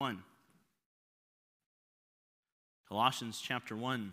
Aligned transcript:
1. 0.00 0.22
Colossians 2.88 3.40
chapter 3.42 3.74
1. 3.74 4.12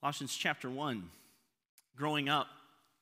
Colossians 0.00 0.34
chapter 0.34 0.70
1. 0.70 1.10
Growing 1.94 2.30
up, 2.30 2.46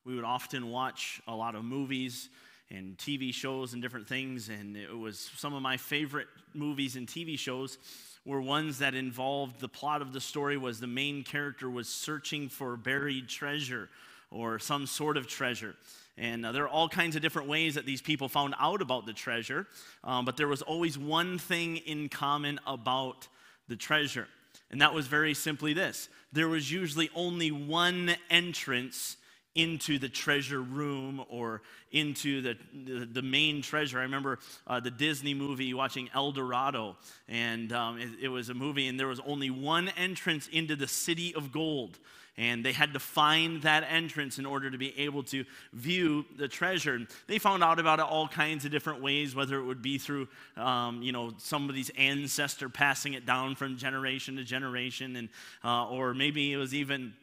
we 0.05 0.16
would 0.16 0.25
often 0.25 0.68
watch 0.73 1.23
a 1.29 1.37
lot 1.37 1.55
of 1.55 1.62
movies 1.62 2.29
and 2.71 2.98
TV 2.98 3.32
shows 3.32 3.73
and 3.73 3.80
different 3.80 4.09
things, 4.09 4.48
and 4.48 4.77
it 4.77 4.98
was 4.98 5.30
some 5.37 5.55
of 5.55 5.62
my 5.62 5.77
favorite 5.77 6.27
movies 6.55 6.96
and 6.96 7.07
TV 7.07 7.39
shows 7.39 7.79
were 8.27 8.40
ones 8.40 8.79
that 8.79 8.95
involved 8.95 9.61
the 9.61 9.68
plot 9.68 10.02
of 10.02 10.12
the 10.12 10.20
story 10.20 10.58
was 10.58 10.80
the 10.80 10.86
main 10.86 11.22
character 11.22 11.70
was 11.70 11.88
searching 11.88 12.48
for 12.48 12.76
buried 12.76 13.29
treasure 13.29 13.88
or 14.30 14.58
some 14.58 14.86
sort 14.86 15.16
of 15.16 15.29
treasure. 15.29 15.76
And 16.18 16.44
uh, 16.44 16.53
there 16.53 16.64
are 16.64 16.68
all 16.68 16.89
kinds 16.89 17.14
of 17.14 17.22
different 17.22 17.48
ways 17.48 17.76
that 17.76 17.86
these 17.86 18.03
people 18.03 18.29
found 18.29 18.54
out 18.58 18.82
about 18.82 19.07
the 19.07 19.12
treasure, 19.12 19.67
um, 20.03 20.25
but 20.25 20.36
there 20.36 20.48
was 20.48 20.61
always 20.62 20.98
one 20.98 21.39
thing 21.39 21.76
in 21.79 22.08
common 22.08 22.58
about 22.67 23.29
the 23.68 23.76
treasure. 23.76 24.26
And 24.70 24.81
that 24.81 24.93
was 24.93 25.06
very 25.06 25.34
simply 25.34 25.72
this 25.72 26.08
there 26.32 26.48
was 26.48 26.70
usually 26.70 27.08
only 27.14 27.50
one 27.50 28.17
entrance 28.29 29.17
into 29.57 29.99
the 29.99 30.09
treasure 30.09 30.61
room 30.61 31.25
or 31.29 31.63
into 31.91 32.42
the, 32.42 32.56
the, 32.84 33.06
the 33.06 33.23
main 33.23 33.62
treasure. 33.62 33.98
I 33.98 34.03
remember 34.03 34.39
uh, 34.67 34.81
the 34.81 34.91
Disney 34.91 35.34
movie 35.34 35.75
watching 35.75 36.09
El 36.15 36.33
Dorado, 36.33 36.97
and 37.29 37.73
um, 37.73 37.98
it, 37.98 38.11
it 38.23 38.29
was 38.29 38.48
a 38.48 38.55
movie, 38.55 38.87
and 38.87 39.01
there 39.01 39.09
was 39.09 39.20
only 39.27 39.51
one 39.51 39.89
entrance 39.97 40.48
into 40.48 40.77
the 40.77 40.87
city 40.87 41.34
of 41.34 41.51
gold 41.51 41.98
and 42.39 42.65
they 42.65 42.73
had 42.73 42.92
to 42.92 43.01
find 43.01 43.62
that 43.62 43.84
entrance 43.89 44.39
in 44.39 44.47
order 44.47 44.70
to 44.70 44.77
be 44.77 44.98
able 44.98 45.23
to 45.25 45.45
view 45.73 46.25
the 46.37 46.48
treasure. 46.48 47.01
They 47.27 47.39
found 47.39 47.65
out 47.65 47.79
about 47.79 47.98
it 47.98 48.05
all 48.05 48.29
kinds 48.29 48.65
of 48.65 48.70
different 48.70 49.01
ways, 49.01 49.35
whether 49.35 49.59
it 49.59 49.65
would 49.65 49.83
be 49.83 49.98
through, 49.98 50.29
um, 50.57 51.03
you 51.03 51.13
know, 51.13 51.33
somebody's 51.39 51.91
ancestor 51.97 52.69
passing 52.69 53.15
it 53.15 53.25
down 53.25 53.55
from 53.55 53.79
generation 53.79 54.37
to 54.37 54.45
generation, 54.45 55.17
and 55.17 55.29
uh, 55.65 55.89
or 55.89 56.13
maybe 56.13 56.53
it 56.53 56.57
was 56.57 56.75
even 56.75 57.15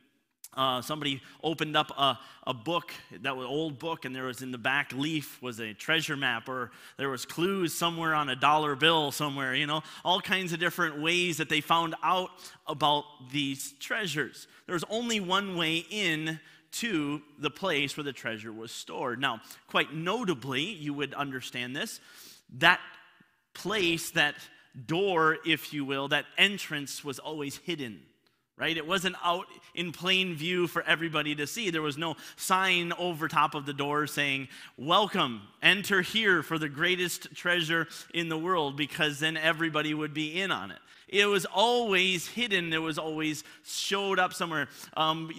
uh, 0.56 0.82
somebody 0.82 1.22
opened 1.44 1.76
up 1.76 1.92
a, 1.98 2.18
a 2.46 2.54
book 2.54 2.92
that 3.22 3.36
was 3.36 3.46
an 3.46 3.52
old 3.52 3.80
book 3.80 4.06
and 4.06 4.16
there 4.16 4.26
was 4.26 4.42
in 4.42 4.52
the 4.52 4.58
back 4.58 4.92
leaf 4.94 5.42
was 5.42 5.60
a 5.60 5.74
treasure 5.74 6.16
map 6.16 6.48
or 6.48 6.72
there 6.98 7.10
was 7.10 7.26
clues 7.26 7.74
somewhere 7.74 8.14
on 8.14 8.30
a 8.30 8.36
dollar 8.36 8.76
bill 8.76 9.12
somewhere 9.12 9.56
you 9.56 9.66
know? 9.66 9.82
All 10.04 10.22
kinds 10.22 10.54
of 10.54 10.60
different 10.60 11.02
ways 11.02 11.38
that 11.38 11.50
they 11.50 11.62
found 11.62 11.96
out 12.04 12.30
about 12.68 13.06
these 13.32 13.74
treasures. 13.80 14.48
There 14.66 14.74
was 14.74 14.86
only 14.90 15.20
one 15.20 15.58
way 15.58 15.86
in 15.90 16.40
to 16.74 17.22
the 17.40 17.52
place 17.52 17.96
where 17.96 18.04
the 18.04 18.14
treasure 18.14 18.52
was 18.52 18.72
stored. 18.72 19.20
Now 19.20 19.42
quite 19.68 19.94
notably 19.94 20.64
you 20.64 20.94
would 20.94 21.14
understand 21.14 21.76
this 21.76 22.00
that 22.58 22.80
place 23.54 24.12
that 24.12 24.36
door 24.86 25.38
if 25.46 25.74
you 25.74 25.86
will 25.86 26.08
that 26.08 26.26
entrance 26.38 27.04
was 27.04 27.20
always 27.20 27.58
hidden 27.58 28.02
right? 28.64 28.78
It 28.78 28.88
wasn't 28.88 29.18
out 29.22 29.48
in 29.76 29.92
plain 29.92 30.36
view 30.36 30.68
for 30.68 30.84
everybody 30.84 31.36
to 31.36 31.46
see. 31.46 31.70
There 31.70 31.82
was 31.82 31.98
no 31.98 32.16
sign 32.38 32.94
over 32.98 33.28
top 33.28 33.56
of 33.56 33.66
the 33.66 33.74
door 33.74 34.08
saying, 34.08 34.48
Welcome, 34.78 35.42
enter 35.62 36.02
here 36.02 36.42
for 36.42 36.58
the 36.58 36.70
greatest 36.70 37.36
treasure 37.36 37.90
in 38.14 38.30
the 38.30 38.38
world, 38.38 38.78
because 38.78 39.20
then 39.20 39.36
everybody 39.36 39.94
would 39.94 40.14
be 40.14 40.40
in 40.40 40.50
on 40.50 40.72
it. 40.72 40.78
It 41.10 41.26
was 41.26 41.44
always 41.44 42.26
hidden, 42.26 42.72
it 42.72 42.82
was 42.82 42.98
always 42.98 43.44
showed 43.66 44.18
up 44.18 44.34
somewhere 44.34 44.70
um, 44.96 45.30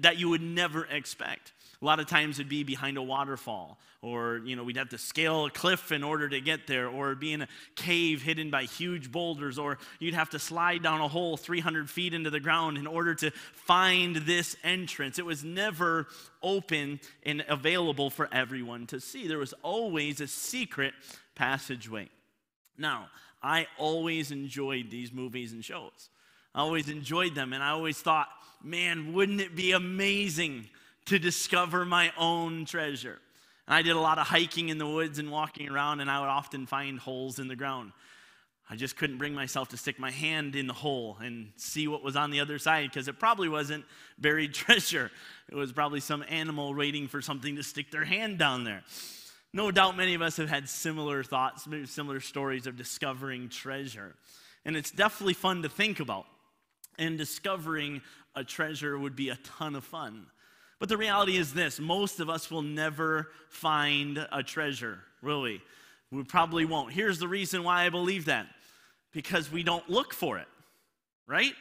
that 0.00 0.18
you 0.18 0.28
would 0.28 0.42
never 0.42 0.84
expect. 0.84 1.53
A 1.84 1.86
lot 1.86 2.00
of 2.00 2.06
times 2.06 2.38
it'd 2.38 2.48
be 2.48 2.62
behind 2.62 2.96
a 2.96 3.02
waterfall, 3.02 3.78
or 4.00 4.40
you 4.42 4.56
know, 4.56 4.64
we'd 4.64 4.78
have 4.78 4.88
to 4.88 4.96
scale 4.96 5.44
a 5.44 5.50
cliff 5.50 5.92
in 5.92 6.02
order 6.02 6.30
to 6.30 6.40
get 6.40 6.66
there, 6.66 6.88
or 6.88 7.14
be 7.14 7.34
in 7.34 7.42
a 7.42 7.48
cave 7.76 8.22
hidden 8.22 8.48
by 8.48 8.62
huge 8.62 9.12
boulders, 9.12 9.58
or 9.58 9.76
you'd 9.98 10.14
have 10.14 10.30
to 10.30 10.38
slide 10.38 10.82
down 10.82 11.02
a 11.02 11.08
hole 11.08 11.36
300 11.36 11.90
feet 11.90 12.14
into 12.14 12.30
the 12.30 12.40
ground 12.40 12.78
in 12.78 12.86
order 12.86 13.14
to 13.16 13.30
find 13.52 14.16
this 14.16 14.56
entrance. 14.64 15.18
It 15.18 15.26
was 15.26 15.44
never 15.44 16.06
open 16.42 17.00
and 17.22 17.44
available 17.50 18.08
for 18.08 18.30
everyone 18.32 18.86
to 18.86 18.98
see. 18.98 19.28
There 19.28 19.36
was 19.36 19.52
always 19.62 20.22
a 20.22 20.26
secret 20.26 20.94
passageway. 21.34 22.08
Now, 22.78 23.08
I 23.42 23.66
always 23.76 24.30
enjoyed 24.30 24.90
these 24.90 25.12
movies 25.12 25.52
and 25.52 25.62
shows. 25.62 26.08
I 26.54 26.60
always 26.60 26.88
enjoyed 26.88 27.34
them, 27.34 27.52
and 27.52 27.62
I 27.62 27.72
always 27.72 27.98
thought, 27.98 28.28
man, 28.62 29.12
wouldn't 29.12 29.42
it 29.42 29.54
be 29.54 29.72
amazing 29.72 30.70
to 31.06 31.18
discover 31.18 31.84
my 31.84 32.12
own 32.16 32.64
treasure. 32.64 33.18
And 33.66 33.74
I 33.74 33.82
did 33.82 33.96
a 33.96 34.00
lot 34.00 34.18
of 34.18 34.26
hiking 34.26 34.68
in 34.68 34.78
the 34.78 34.86
woods 34.86 35.18
and 35.18 35.30
walking 35.30 35.68
around, 35.68 36.00
and 36.00 36.10
I 36.10 36.20
would 36.20 36.28
often 36.28 36.66
find 36.66 36.98
holes 36.98 37.38
in 37.38 37.48
the 37.48 37.56
ground. 37.56 37.92
I 38.68 38.76
just 38.76 38.96
couldn't 38.96 39.18
bring 39.18 39.34
myself 39.34 39.68
to 39.68 39.76
stick 39.76 39.98
my 39.98 40.10
hand 40.10 40.56
in 40.56 40.66
the 40.66 40.72
hole 40.72 41.18
and 41.20 41.52
see 41.56 41.86
what 41.86 42.02
was 42.02 42.16
on 42.16 42.30
the 42.30 42.40
other 42.40 42.58
side 42.58 42.90
because 42.90 43.08
it 43.08 43.18
probably 43.18 43.48
wasn't 43.48 43.84
buried 44.18 44.54
treasure. 44.54 45.10
It 45.50 45.54
was 45.54 45.72
probably 45.72 46.00
some 46.00 46.24
animal 46.28 46.74
waiting 46.74 47.06
for 47.06 47.20
something 47.20 47.56
to 47.56 47.62
stick 47.62 47.90
their 47.90 48.04
hand 48.04 48.38
down 48.38 48.64
there. 48.64 48.82
No 49.52 49.70
doubt 49.70 49.96
many 49.96 50.14
of 50.14 50.22
us 50.22 50.36
have 50.38 50.48
had 50.48 50.68
similar 50.68 51.22
thoughts, 51.22 51.68
similar 51.84 52.20
stories 52.20 52.66
of 52.66 52.76
discovering 52.76 53.48
treasure. 53.48 54.16
And 54.64 54.76
it's 54.76 54.90
definitely 54.90 55.34
fun 55.34 55.62
to 55.62 55.68
think 55.68 56.00
about. 56.00 56.26
And 56.98 57.18
discovering 57.18 58.02
a 58.34 58.44
treasure 58.44 58.98
would 58.98 59.14
be 59.14 59.28
a 59.28 59.36
ton 59.36 59.74
of 59.74 59.84
fun. 59.84 60.26
But 60.78 60.88
the 60.88 60.96
reality 60.96 61.36
is 61.36 61.54
this 61.54 61.78
most 61.80 62.20
of 62.20 62.28
us 62.28 62.50
will 62.50 62.62
never 62.62 63.28
find 63.48 64.26
a 64.32 64.42
treasure, 64.42 64.98
really. 65.22 65.62
We 66.10 66.22
probably 66.24 66.64
won't. 66.64 66.92
Here's 66.92 67.18
the 67.18 67.28
reason 67.28 67.64
why 67.64 67.84
I 67.84 67.88
believe 67.88 68.26
that 68.26 68.46
because 69.12 69.50
we 69.50 69.62
don't 69.62 69.88
look 69.88 70.12
for 70.12 70.38
it, 70.38 70.48
right? 71.26 71.52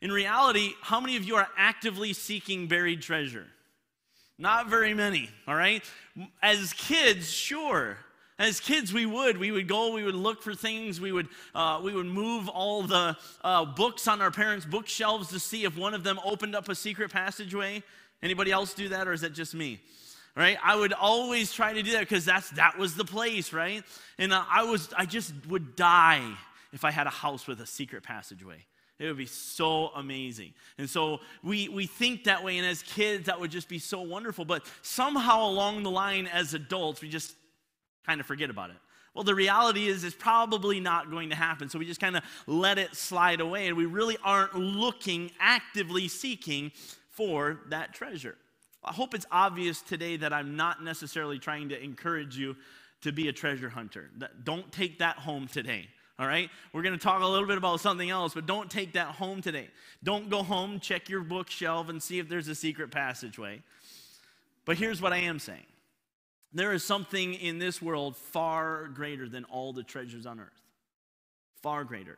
In 0.00 0.12
reality, 0.12 0.72
how 0.82 1.00
many 1.00 1.16
of 1.16 1.24
you 1.24 1.36
are 1.36 1.48
actively 1.56 2.12
seeking 2.12 2.68
buried 2.68 3.02
treasure? 3.02 3.46
Not 4.38 4.68
very 4.68 4.94
many, 4.94 5.28
all 5.48 5.56
right? 5.56 5.82
As 6.42 6.72
kids, 6.74 7.28
sure. 7.30 7.98
As 8.38 8.60
kids, 8.60 8.92
we 8.92 9.04
would. 9.04 9.36
We 9.36 9.50
would 9.50 9.66
go, 9.66 9.92
we 9.92 10.04
would 10.04 10.14
look 10.14 10.42
for 10.42 10.54
things, 10.54 11.00
we 11.00 11.10
would, 11.10 11.26
uh, 11.56 11.80
we 11.82 11.92
would 11.92 12.06
move 12.06 12.48
all 12.48 12.82
the 12.84 13.16
uh, 13.42 13.64
books 13.64 14.06
on 14.06 14.20
our 14.22 14.30
parents' 14.30 14.64
bookshelves 14.64 15.30
to 15.30 15.40
see 15.40 15.64
if 15.64 15.76
one 15.76 15.92
of 15.92 16.04
them 16.04 16.20
opened 16.24 16.54
up 16.54 16.68
a 16.68 16.74
secret 16.76 17.10
passageway. 17.10 17.82
Anybody 18.22 18.50
else 18.50 18.74
do 18.74 18.88
that, 18.90 19.06
or 19.06 19.12
is 19.12 19.20
that 19.20 19.32
just 19.32 19.54
me? 19.54 19.80
Right? 20.36 20.56
I 20.62 20.76
would 20.76 20.92
always 20.92 21.52
try 21.52 21.72
to 21.72 21.82
do 21.82 21.92
that 21.92 22.00
because 22.00 22.24
that's 22.24 22.50
that 22.50 22.78
was 22.78 22.94
the 22.94 23.04
place, 23.04 23.52
right? 23.52 23.82
And 24.18 24.32
uh, 24.32 24.44
I 24.48 24.64
was 24.64 24.88
I 24.96 25.04
just 25.04 25.32
would 25.48 25.74
die 25.74 26.22
if 26.72 26.84
I 26.84 26.90
had 26.90 27.06
a 27.06 27.10
house 27.10 27.46
with 27.46 27.60
a 27.60 27.66
secret 27.66 28.02
passageway. 28.02 28.64
It 28.98 29.06
would 29.06 29.16
be 29.16 29.26
so 29.26 29.88
amazing. 29.94 30.54
And 30.76 30.90
so 30.90 31.20
we, 31.44 31.68
we 31.68 31.86
think 31.86 32.24
that 32.24 32.42
way, 32.42 32.58
and 32.58 32.66
as 32.66 32.82
kids, 32.82 33.26
that 33.26 33.38
would 33.38 33.50
just 33.52 33.68
be 33.68 33.78
so 33.78 34.00
wonderful. 34.00 34.44
But 34.44 34.66
somehow 34.82 35.46
along 35.46 35.84
the 35.84 35.90
line, 35.90 36.26
as 36.26 36.52
adults, 36.52 37.00
we 37.00 37.08
just 37.08 37.34
kind 38.04 38.20
of 38.20 38.26
forget 38.26 38.50
about 38.50 38.70
it. 38.70 38.76
Well, 39.14 39.22
the 39.22 39.36
reality 39.36 39.86
is, 39.86 40.02
it's 40.02 40.16
probably 40.16 40.80
not 40.80 41.10
going 41.10 41.30
to 41.30 41.36
happen. 41.36 41.68
So 41.68 41.78
we 41.78 41.86
just 41.86 42.00
kind 42.00 42.16
of 42.16 42.24
let 42.46 42.78
it 42.78 42.96
slide 42.96 43.40
away, 43.40 43.68
and 43.68 43.76
we 43.76 43.86
really 43.86 44.16
aren't 44.24 44.54
looking, 44.54 45.30
actively 45.38 46.08
seeking 46.08 46.72
for 47.18 47.58
that 47.70 47.92
treasure. 47.92 48.36
I 48.84 48.92
hope 48.92 49.12
it's 49.12 49.26
obvious 49.32 49.82
today 49.82 50.16
that 50.18 50.32
I'm 50.32 50.56
not 50.56 50.84
necessarily 50.84 51.40
trying 51.40 51.70
to 51.70 51.82
encourage 51.82 52.38
you 52.38 52.54
to 53.00 53.10
be 53.10 53.26
a 53.26 53.32
treasure 53.32 53.68
hunter. 53.68 54.08
Don't 54.44 54.70
take 54.70 55.00
that 55.00 55.16
home 55.16 55.48
today. 55.48 55.88
All 56.20 56.28
right? 56.28 56.48
We're 56.72 56.82
going 56.82 56.96
to 56.96 57.02
talk 57.02 57.20
a 57.20 57.26
little 57.26 57.48
bit 57.48 57.58
about 57.58 57.80
something 57.80 58.08
else, 58.08 58.34
but 58.34 58.46
don't 58.46 58.70
take 58.70 58.92
that 58.92 59.08
home 59.16 59.42
today. 59.42 59.68
Don't 60.04 60.30
go 60.30 60.44
home, 60.44 60.78
check 60.78 61.08
your 61.08 61.22
bookshelf, 61.22 61.88
and 61.88 62.00
see 62.00 62.20
if 62.20 62.28
there's 62.28 62.46
a 62.46 62.54
secret 62.54 62.92
passageway. 62.92 63.62
But 64.64 64.78
here's 64.78 65.02
what 65.02 65.12
I 65.12 65.18
am 65.18 65.40
saying 65.40 65.66
there 66.52 66.72
is 66.72 66.84
something 66.84 67.34
in 67.34 67.58
this 67.58 67.82
world 67.82 68.16
far 68.16 68.86
greater 68.86 69.28
than 69.28 69.42
all 69.44 69.72
the 69.72 69.82
treasures 69.82 70.24
on 70.24 70.38
earth. 70.38 70.62
Far 71.62 71.82
greater. 71.82 72.16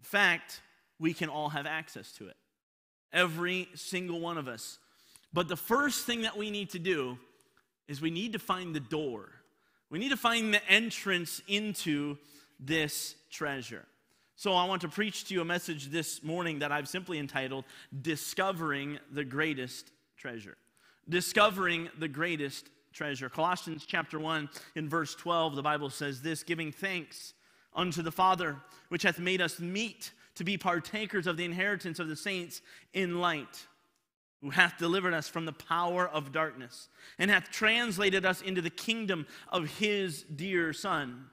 In 0.00 0.04
fact, 0.04 0.62
we 0.98 1.14
can 1.14 1.28
all 1.28 1.50
have 1.50 1.66
access 1.66 2.10
to 2.14 2.26
it. 2.26 2.36
Every 3.12 3.68
single 3.74 4.20
one 4.20 4.38
of 4.38 4.48
us. 4.48 4.78
But 5.32 5.48
the 5.48 5.56
first 5.56 6.06
thing 6.06 6.22
that 6.22 6.36
we 6.36 6.50
need 6.50 6.70
to 6.70 6.78
do 6.78 7.18
is 7.88 8.00
we 8.00 8.10
need 8.10 8.32
to 8.32 8.38
find 8.38 8.74
the 8.74 8.80
door. 8.80 9.30
We 9.90 9.98
need 9.98 10.10
to 10.10 10.16
find 10.16 10.54
the 10.54 10.64
entrance 10.70 11.42
into 11.48 12.16
this 12.58 13.16
treasure. 13.30 13.84
So 14.36 14.54
I 14.54 14.64
want 14.64 14.80
to 14.82 14.88
preach 14.88 15.24
to 15.26 15.34
you 15.34 15.40
a 15.40 15.44
message 15.44 15.88
this 15.88 16.22
morning 16.22 16.60
that 16.60 16.72
I've 16.72 16.88
simply 16.88 17.18
entitled 17.18 17.64
Discovering 18.00 18.98
the 19.12 19.24
Greatest 19.24 19.90
Treasure. 20.16 20.56
Discovering 21.08 21.88
the 21.98 22.08
Greatest 22.08 22.68
Treasure. 22.92 23.28
Colossians 23.28 23.84
chapter 23.86 24.18
1 24.18 24.48
in 24.76 24.88
verse 24.88 25.14
12 25.14 25.56
the 25.56 25.62
Bible 25.62 25.90
says 25.90 26.22
this, 26.22 26.42
giving 26.42 26.72
thanks 26.72 27.34
unto 27.74 28.02
the 28.02 28.10
Father 28.10 28.56
which 28.88 29.02
hath 29.02 29.18
made 29.18 29.40
us 29.40 29.60
meet 29.60 30.12
to 30.40 30.44
be 30.44 30.56
partakers 30.56 31.26
of 31.26 31.36
the 31.36 31.44
inheritance 31.44 31.98
of 31.98 32.08
the 32.08 32.16
saints 32.16 32.62
in 32.94 33.20
light. 33.20 33.66
who 34.40 34.50
hath 34.50 34.78
delivered 34.78 35.12
us 35.12 35.28
from 35.28 35.44
the 35.44 35.52
power 35.52 36.08
of 36.08 36.32
darkness, 36.32 36.88
and 37.18 37.30
hath 37.30 37.50
translated 37.50 38.24
us 38.24 38.40
into 38.40 38.62
the 38.62 38.70
kingdom 38.70 39.26
of 39.48 39.66
his 39.78 40.22
dear 40.22 40.72
Son, 40.72 41.26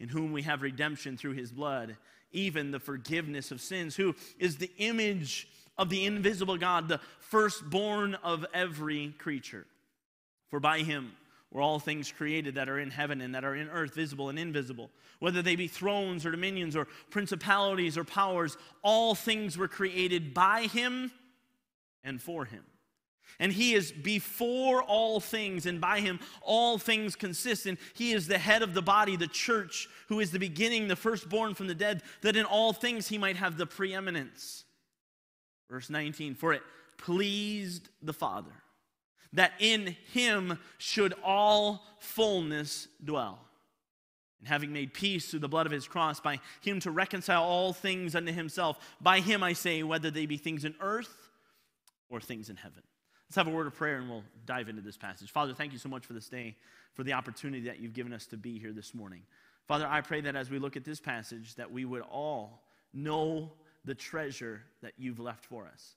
in 0.00 0.08
whom 0.08 0.32
we 0.32 0.42
have 0.42 0.62
redemption 0.62 1.16
through 1.16 1.34
his 1.34 1.52
blood, 1.52 1.96
even 2.32 2.70
the 2.70 2.80
forgiveness 2.80 3.50
of 3.52 3.60
sins, 3.60 3.94
who 3.94 4.14
is 4.38 4.56
the 4.56 4.72
image 4.78 5.46
of 5.76 5.88
the 5.88 6.04
invisible 6.04 6.56
God, 6.56 6.88
the 6.88 7.00
firstborn 7.20 8.16
of 8.16 8.44
every 8.52 9.14
creature. 9.18 9.66
For 10.50 10.58
by 10.58 10.80
him 10.80 11.12
were 11.50 11.62
all 11.62 11.78
things 11.78 12.12
created 12.12 12.54
that 12.56 12.68
are 12.68 12.78
in 12.78 12.90
heaven 12.90 13.20
and 13.20 13.34
that 13.34 13.44
are 13.44 13.54
in 13.54 13.68
earth, 13.70 13.94
visible 13.94 14.28
and 14.28 14.38
invisible, 14.38 14.90
whether 15.18 15.40
they 15.40 15.56
be 15.56 15.66
thrones 15.66 16.26
or 16.26 16.30
dominions 16.30 16.76
or 16.76 16.86
principalities 17.10 17.96
or 17.96 18.04
powers, 18.04 18.56
all 18.82 19.14
things 19.14 19.56
were 19.56 19.68
created 19.68 20.34
by 20.34 20.62
him 20.62 21.10
and 22.04 22.20
for 22.20 22.44
him. 22.44 22.64
And 23.40 23.52
he 23.52 23.74
is 23.74 23.92
before 23.92 24.82
all 24.82 25.20
things, 25.20 25.64
and 25.64 25.80
by 25.80 26.00
him 26.00 26.18
all 26.42 26.76
things 26.76 27.14
consist. 27.14 27.66
And 27.66 27.78
he 27.94 28.12
is 28.12 28.26
the 28.26 28.38
head 28.38 28.62
of 28.62 28.74
the 28.74 28.82
body, 28.82 29.16
the 29.16 29.28
church, 29.28 29.88
who 30.08 30.18
is 30.18 30.32
the 30.32 30.40
beginning, 30.40 30.88
the 30.88 30.96
firstborn 30.96 31.54
from 31.54 31.68
the 31.68 31.74
dead, 31.74 32.02
that 32.22 32.36
in 32.36 32.44
all 32.44 32.72
things 32.72 33.08
he 33.08 33.16
might 33.16 33.36
have 33.36 33.56
the 33.56 33.66
preeminence. 33.66 34.64
Verse 35.70 35.88
19 35.88 36.34
For 36.34 36.52
it 36.52 36.62
pleased 36.96 37.90
the 38.02 38.12
Father 38.12 38.50
that 39.32 39.52
in 39.58 39.96
him 40.12 40.58
should 40.78 41.14
all 41.22 41.84
fullness 41.98 42.88
dwell. 43.04 43.38
And 44.38 44.48
having 44.48 44.72
made 44.72 44.94
peace 44.94 45.30
through 45.30 45.40
the 45.40 45.48
blood 45.48 45.66
of 45.66 45.72
his 45.72 45.88
cross, 45.88 46.20
by 46.20 46.40
him 46.60 46.80
to 46.80 46.90
reconcile 46.90 47.42
all 47.42 47.72
things 47.72 48.14
unto 48.14 48.32
himself, 48.32 48.78
by 49.00 49.20
him 49.20 49.42
I 49.42 49.52
say, 49.52 49.82
whether 49.82 50.10
they 50.10 50.26
be 50.26 50.36
things 50.36 50.64
in 50.64 50.74
earth 50.80 51.28
or 52.08 52.20
things 52.20 52.48
in 52.48 52.56
heaven. 52.56 52.82
Let's 53.28 53.36
have 53.36 53.48
a 53.48 53.50
word 53.50 53.66
of 53.66 53.74
prayer 53.74 53.98
and 53.98 54.08
we'll 54.08 54.24
dive 54.46 54.68
into 54.68 54.80
this 54.80 54.96
passage. 54.96 55.30
Father, 55.30 55.52
thank 55.52 55.72
you 55.72 55.78
so 55.78 55.88
much 55.88 56.06
for 56.06 56.14
this 56.14 56.28
day, 56.28 56.56
for 56.94 57.02
the 57.02 57.12
opportunity 57.12 57.66
that 57.66 57.78
you've 57.78 57.92
given 57.92 58.12
us 58.12 58.26
to 58.26 58.36
be 58.36 58.58
here 58.58 58.72
this 58.72 58.94
morning. 58.94 59.22
Father, 59.66 59.86
I 59.86 60.00
pray 60.00 60.22
that 60.22 60.34
as 60.34 60.50
we 60.50 60.58
look 60.58 60.76
at 60.76 60.84
this 60.84 61.00
passage, 61.00 61.54
that 61.56 61.70
we 61.70 61.84
would 61.84 62.02
all 62.02 62.62
know 62.94 63.52
the 63.84 63.94
treasure 63.94 64.62
that 64.80 64.94
you've 64.96 65.20
left 65.20 65.44
for 65.44 65.66
us. 65.66 65.96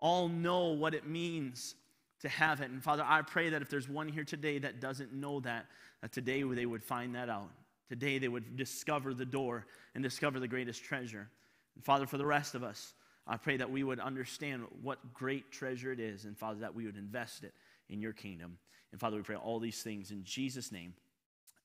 All 0.00 0.28
know 0.28 0.68
what 0.68 0.92
it 0.92 1.06
means 1.06 1.76
to 2.20 2.28
have 2.28 2.60
it. 2.60 2.70
And 2.70 2.82
Father, 2.82 3.04
I 3.06 3.22
pray 3.22 3.50
that 3.50 3.62
if 3.62 3.68
there's 3.68 3.88
one 3.88 4.08
here 4.08 4.24
today 4.24 4.58
that 4.58 4.80
doesn't 4.80 5.12
know 5.12 5.40
that, 5.40 5.66
that 6.02 6.12
today 6.12 6.42
they 6.42 6.66
would 6.66 6.84
find 6.84 7.14
that 7.14 7.28
out. 7.28 7.50
Today 7.88 8.18
they 8.18 8.28
would 8.28 8.56
discover 8.56 9.14
the 9.14 9.26
door 9.26 9.66
and 9.94 10.02
discover 10.02 10.40
the 10.40 10.48
greatest 10.48 10.82
treasure. 10.82 11.28
And 11.74 11.84
Father, 11.84 12.06
for 12.06 12.18
the 12.18 12.26
rest 12.26 12.54
of 12.54 12.64
us, 12.64 12.94
I 13.26 13.36
pray 13.36 13.56
that 13.56 13.70
we 13.70 13.82
would 13.82 14.00
understand 14.00 14.64
what 14.82 15.12
great 15.12 15.50
treasure 15.50 15.92
it 15.92 16.00
is, 16.00 16.24
and 16.24 16.38
Father, 16.38 16.60
that 16.60 16.74
we 16.74 16.86
would 16.86 16.96
invest 16.96 17.44
it 17.44 17.52
in 17.88 18.00
your 18.00 18.12
kingdom. 18.12 18.58
And 18.92 19.00
Father, 19.00 19.16
we 19.16 19.22
pray 19.22 19.36
all 19.36 19.58
these 19.58 19.82
things 19.82 20.10
in 20.10 20.22
Jesus' 20.24 20.70
name. 20.70 20.94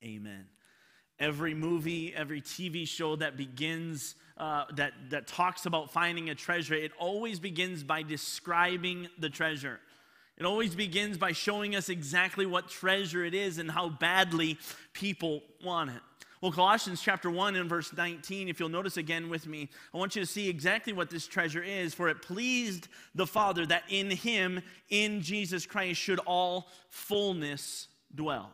Amen. 0.04 0.46
Every 1.20 1.54
movie, 1.54 2.14
every 2.16 2.42
TV 2.42 2.88
show 2.88 3.16
that 3.18 3.38
begins, 3.38 4.16
uh, 4.38 4.66
that, 4.76 4.94
that 5.12 5.28
talks 5.28 5.68
about 5.68 5.92
finding 5.92 6.32
a 6.32 6.36
treasure, 6.36 6.74
it 6.74 6.92
always 6.98 7.40
begins 7.40 7.84
by 7.84 8.02
describing 8.02 9.08
the 9.20 9.30
treasure. 9.30 9.80
It 10.42 10.46
always 10.46 10.74
begins 10.74 11.20
by 11.20 11.34
showing 11.34 11.76
us 11.76 11.88
exactly 11.88 12.48
what 12.48 12.68
treasure 12.68 13.24
it 13.24 13.36
is 13.36 13.60
and 13.60 13.70
how 13.70 13.90
badly 13.90 14.58
people 14.92 15.44
want 15.64 15.92
it. 15.92 16.02
Well, 16.42 16.52
Colossians 16.52 17.00
chapter 17.00 17.30
1 17.30 17.56
and 17.56 17.70
verse 17.70 17.94
19, 17.96 18.50
if 18.50 18.60
you'll 18.60 18.68
notice 18.68 18.98
again 18.98 19.30
with 19.30 19.46
me, 19.46 19.70
I 19.94 20.00
want 20.00 20.16
you 20.16 20.24
to 20.24 20.26
see 20.26 20.50
exactly 20.50 20.94
what 20.94 21.12
this 21.12 21.28
treasure 21.28 21.62
is. 21.62 21.94
For 21.94 22.10
it 22.10 22.24
pleased 22.24 22.88
the 23.14 23.28
Father 23.28 23.68
that 23.68 23.84
in 23.88 24.10
him, 24.10 24.64
in 24.90 25.22
Jesus 25.22 25.68
Christ, 25.68 26.02
should 26.02 26.18
all 26.26 26.70
fullness 26.90 27.88
dwell. 28.16 28.50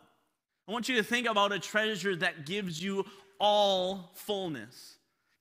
I 0.67 0.73
want 0.73 0.89
you 0.89 0.97
to 0.97 1.03
think 1.03 1.25
about 1.25 1.53
a 1.53 1.59
treasure 1.59 2.17
that 2.17 2.45
gives 2.45 2.83
you 2.83 3.05
all 3.39 4.11
fullness, 4.13 4.96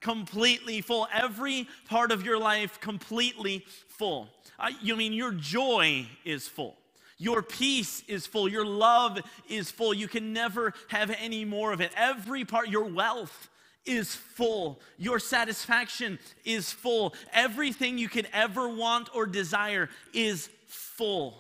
completely 0.07 0.81
full, 0.81 1.09
every 1.13 1.67
part 1.89 2.13
of 2.13 2.25
your 2.25 2.39
life 2.39 2.81
completely 2.81 3.67
full. 3.89 4.29
Uh, 4.57 4.71
you 4.81 4.95
mean 4.95 5.13
your 5.13 5.33
joy 5.33 6.07
is 6.25 6.47
full. 6.47 6.77
Your 7.19 7.43
peace 7.43 8.05
is 8.07 8.25
full. 8.25 8.49
Your 8.49 8.65
love 8.65 9.19
is 9.49 9.69
full. 9.73 9.93
You 9.93 10.07
can 10.07 10.33
never 10.33 10.75
have 10.91 11.11
any 11.19 11.45
more 11.45 11.73
of 11.73 11.81
it. 11.81 11.91
Every 11.97 12.45
part, 12.45 12.69
your 12.69 12.85
wealth 12.85 13.49
is 13.85 14.15
full. 14.15 14.79
Your 14.97 15.19
satisfaction 15.19 16.21
is 16.45 16.71
full. 16.71 17.13
Everything 17.33 17.99
you 17.99 18.09
could 18.09 18.29
ever 18.33 18.69
want 18.69 19.09
or 19.13 19.27
desire 19.27 19.89
is 20.15 20.49
full. 20.69 21.37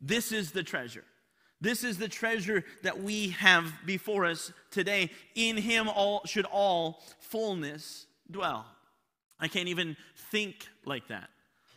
This 0.00 0.32
is 0.32 0.52
the 0.52 0.62
treasure. 0.62 1.04
This 1.60 1.84
is 1.84 1.96
the 1.98 2.08
treasure 2.08 2.64
that 2.82 3.02
we 3.02 3.30
have 3.30 3.72
before 3.86 4.26
us 4.26 4.52
today. 4.70 5.10
In 5.34 5.56
him 5.56 5.88
all 5.88 6.22
should 6.26 6.44
all 6.44 7.02
fullness 7.18 8.06
dwell. 8.30 8.66
I 9.38 9.48
can't 9.48 9.68
even 9.68 9.96
think 10.30 10.66
like 10.84 11.08
that. 11.08 11.30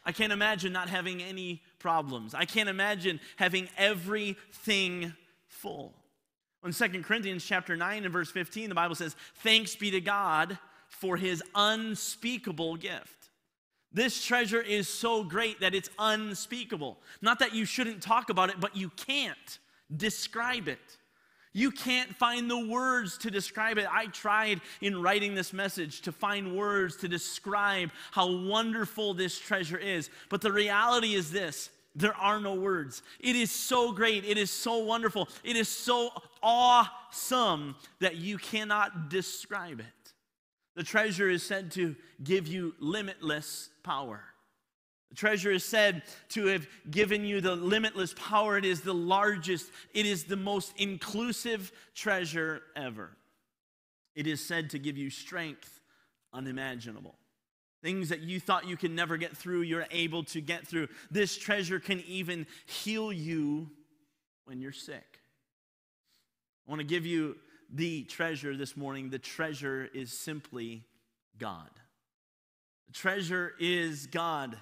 I 0.05 0.11
can't 0.11 0.33
imagine 0.33 0.73
not 0.73 0.89
having 0.89 1.21
any 1.21 1.61
problems. 1.77 2.33
I 2.33 2.45
can't 2.45 2.69
imagine 2.69 3.19
having 3.35 3.69
everything 3.77 5.13
full. 5.47 5.93
In 6.65 6.73
2 6.73 7.03
Corinthians 7.03 7.45
chapter 7.45 7.77
9 7.77 8.03
and 8.03 8.11
verse 8.11 8.31
15, 8.31 8.69
the 8.69 8.75
Bible 8.75 8.95
says, 8.95 9.15
Thanks 9.35 9.75
be 9.75 9.91
to 9.91 10.01
God 10.01 10.57
for 10.89 11.15
his 11.15 11.41
unspeakable 11.55 12.75
gift. 12.75 13.29
This 13.91 14.23
treasure 14.23 14.61
is 14.61 14.87
so 14.87 15.23
great 15.23 15.61
that 15.61 15.73
it's 15.73 15.89
unspeakable. 15.97 16.97
Not 17.21 17.39
that 17.39 17.55
you 17.55 17.65
shouldn't 17.65 18.03
talk 18.03 18.29
about 18.29 18.49
it, 18.49 18.59
but 18.59 18.75
you 18.75 18.89
can't 18.89 19.59
describe 19.95 20.67
it. 20.67 20.79
You 21.51 21.71
can't 21.71 22.15
find 22.15 22.49
the 22.49 22.67
words 22.67 23.17
to 23.19 23.31
describe 23.31 23.77
it. 23.79 23.87
I 23.91 24.05
tried 24.07 24.61
in 24.81 25.01
writing 25.01 25.33
this 25.33 25.51
message 25.51 26.01
to 26.01 26.11
find 26.11 26.55
words 26.55 26.95
to 26.97 27.07
describe 27.07 27.89
how 28.11 28.31
wonderful 28.31 29.15
this 29.15 29.39
treasure 29.39 29.77
is. 29.77 30.09
But 30.29 30.41
the 30.41 30.51
reality 30.51 31.15
is 31.15 31.31
this 31.31 31.69
there 31.95 32.15
are 32.15 32.39
no 32.39 32.53
words. 32.53 33.01
It 33.19 33.35
is 33.35 33.51
so 33.51 33.91
great. 33.91 34.23
It 34.25 34.37
is 34.37 34.51
so 34.51 34.77
wonderful. 34.83 35.27
It 35.43 35.55
is 35.55 35.67
so 35.67 36.11
awesome 36.43 37.75
that 37.99 38.15
you 38.15 38.37
cannot 38.37 39.09
describe 39.09 39.79
it. 39.79 39.85
The 40.75 40.83
treasure 40.83 41.29
is 41.29 41.43
said 41.43 41.71
to 41.71 41.95
give 42.23 42.47
you 42.47 42.75
limitless 42.79 43.69
power. 43.83 44.23
The 45.09 45.15
treasure 45.15 45.51
is 45.51 45.63
said 45.63 46.03
to 46.29 46.45
have 46.47 46.67
given 46.89 47.25
you 47.25 47.41
the 47.41 47.55
limitless 47.55 48.13
power. 48.13 48.57
It 48.57 48.65
is 48.65 48.81
the 48.81 48.93
largest, 48.93 49.71
it 49.93 50.05
is 50.05 50.25
the 50.25 50.37
most 50.37 50.73
inclusive 50.77 51.71
treasure 51.95 52.61
ever. 52.75 53.11
It 54.15 54.27
is 54.27 54.45
said 54.45 54.71
to 54.71 54.79
give 54.79 54.97
you 54.97 55.09
strength 55.09 55.81
unimaginable. 56.33 57.15
Things 57.81 58.09
that 58.09 58.19
you 58.19 58.39
thought 58.39 58.67
you 58.67 58.77
could 58.77 58.91
never 58.91 59.17
get 59.17 59.35
through, 59.35 59.61
you're 59.61 59.85
able 59.89 60.23
to 60.25 60.41
get 60.41 60.67
through. 60.67 60.89
This 61.09 61.37
treasure 61.37 61.79
can 61.79 62.01
even 62.01 62.45
heal 62.65 63.11
you 63.11 63.69
when 64.45 64.59
you're 64.59 64.71
sick. 64.71 65.19
I 66.67 66.71
want 66.71 66.81
to 66.81 66.87
give 66.87 67.05
you 67.05 67.37
the 67.73 68.03
treasure 68.03 68.55
this 68.55 68.75
morning. 68.75 69.09
The 69.09 69.19
treasure 69.19 69.89
is 69.93 70.11
simply 70.11 70.83
God. 71.37 71.69
The 72.87 72.93
treasure 72.93 73.53
is 73.59 74.07
God. 74.07 74.57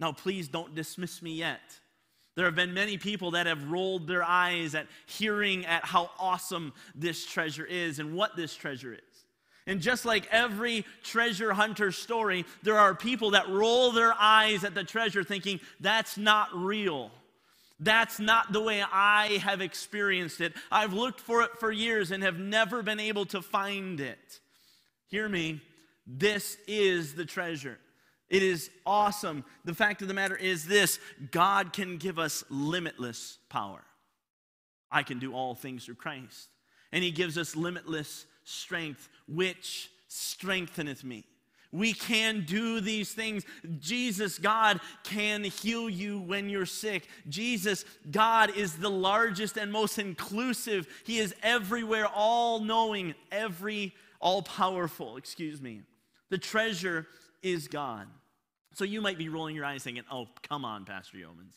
Now, 0.00 0.12
please 0.12 0.48
don't 0.48 0.74
dismiss 0.74 1.22
me 1.22 1.32
yet. 1.32 1.60
There 2.36 2.44
have 2.44 2.54
been 2.54 2.72
many 2.72 2.98
people 2.98 3.32
that 3.32 3.46
have 3.46 3.70
rolled 3.70 4.06
their 4.06 4.22
eyes 4.22 4.76
at 4.76 4.86
hearing 5.06 5.66
at 5.66 5.84
how 5.84 6.10
awesome 6.20 6.72
this 6.94 7.26
treasure 7.26 7.64
is 7.64 7.98
and 7.98 8.14
what 8.14 8.36
this 8.36 8.54
treasure 8.54 8.94
is. 8.94 9.00
And 9.66 9.80
just 9.80 10.04
like 10.04 10.28
every 10.30 10.86
treasure 11.02 11.52
hunter 11.52 11.90
story, 11.90 12.46
there 12.62 12.78
are 12.78 12.94
people 12.94 13.32
that 13.32 13.48
roll 13.48 13.90
their 13.90 14.14
eyes 14.18 14.64
at 14.64 14.74
the 14.74 14.84
treasure 14.84 15.24
thinking, 15.24 15.58
that's 15.80 16.16
not 16.16 16.48
real. 16.54 17.10
That's 17.80 18.18
not 18.18 18.52
the 18.52 18.62
way 18.62 18.82
I 18.82 19.40
have 19.42 19.60
experienced 19.60 20.40
it. 20.40 20.54
I've 20.70 20.92
looked 20.92 21.20
for 21.20 21.42
it 21.42 21.50
for 21.58 21.70
years 21.70 22.12
and 22.12 22.22
have 22.22 22.38
never 22.38 22.82
been 22.82 23.00
able 23.00 23.26
to 23.26 23.42
find 23.42 24.00
it. 24.00 24.40
Hear 25.08 25.28
me, 25.28 25.60
this 26.06 26.56
is 26.66 27.14
the 27.14 27.24
treasure. 27.24 27.78
It 28.30 28.42
is 28.42 28.70
awesome. 28.84 29.44
The 29.64 29.74
fact 29.74 30.02
of 30.02 30.08
the 30.08 30.14
matter 30.14 30.36
is 30.36 30.66
this 30.66 31.00
God 31.30 31.72
can 31.72 31.96
give 31.96 32.18
us 32.18 32.44
limitless 32.50 33.38
power. 33.48 33.82
I 34.90 35.02
can 35.02 35.18
do 35.18 35.34
all 35.34 35.54
things 35.54 35.84
through 35.84 35.96
Christ. 35.96 36.48
And 36.92 37.04
He 37.04 37.10
gives 37.10 37.36
us 37.36 37.56
limitless 37.56 38.26
strength, 38.44 39.08
which 39.26 39.90
strengtheneth 40.08 41.04
me. 41.04 41.24
We 41.70 41.92
can 41.92 42.44
do 42.46 42.80
these 42.80 43.12
things. 43.12 43.44
Jesus, 43.78 44.38
God, 44.38 44.80
can 45.04 45.44
heal 45.44 45.90
you 45.90 46.18
when 46.18 46.48
you're 46.48 46.64
sick. 46.64 47.06
Jesus, 47.28 47.84
God, 48.10 48.56
is 48.56 48.76
the 48.76 48.90
largest 48.90 49.58
and 49.58 49.70
most 49.70 49.98
inclusive. 49.98 50.88
He 51.04 51.18
is 51.18 51.34
everywhere, 51.42 52.06
all 52.06 52.60
knowing, 52.60 53.14
every, 53.30 53.94
all 54.18 54.40
powerful, 54.40 55.18
excuse 55.18 55.60
me. 55.60 55.82
The 56.30 56.38
treasure 56.38 57.06
is 57.42 57.68
God. 57.68 58.06
So 58.74 58.84
you 58.84 59.00
might 59.00 59.18
be 59.18 59.28
rolling 59.28 59.56
your 59.56 59.64
eyes 59.64 59.82
thinking, 59.82 60.04
oh, 60.10 60.28
come 60.42 60.64
on, 60.64 60.84
Pastor 60.84 61.18
Yeomans. 61.18 61.54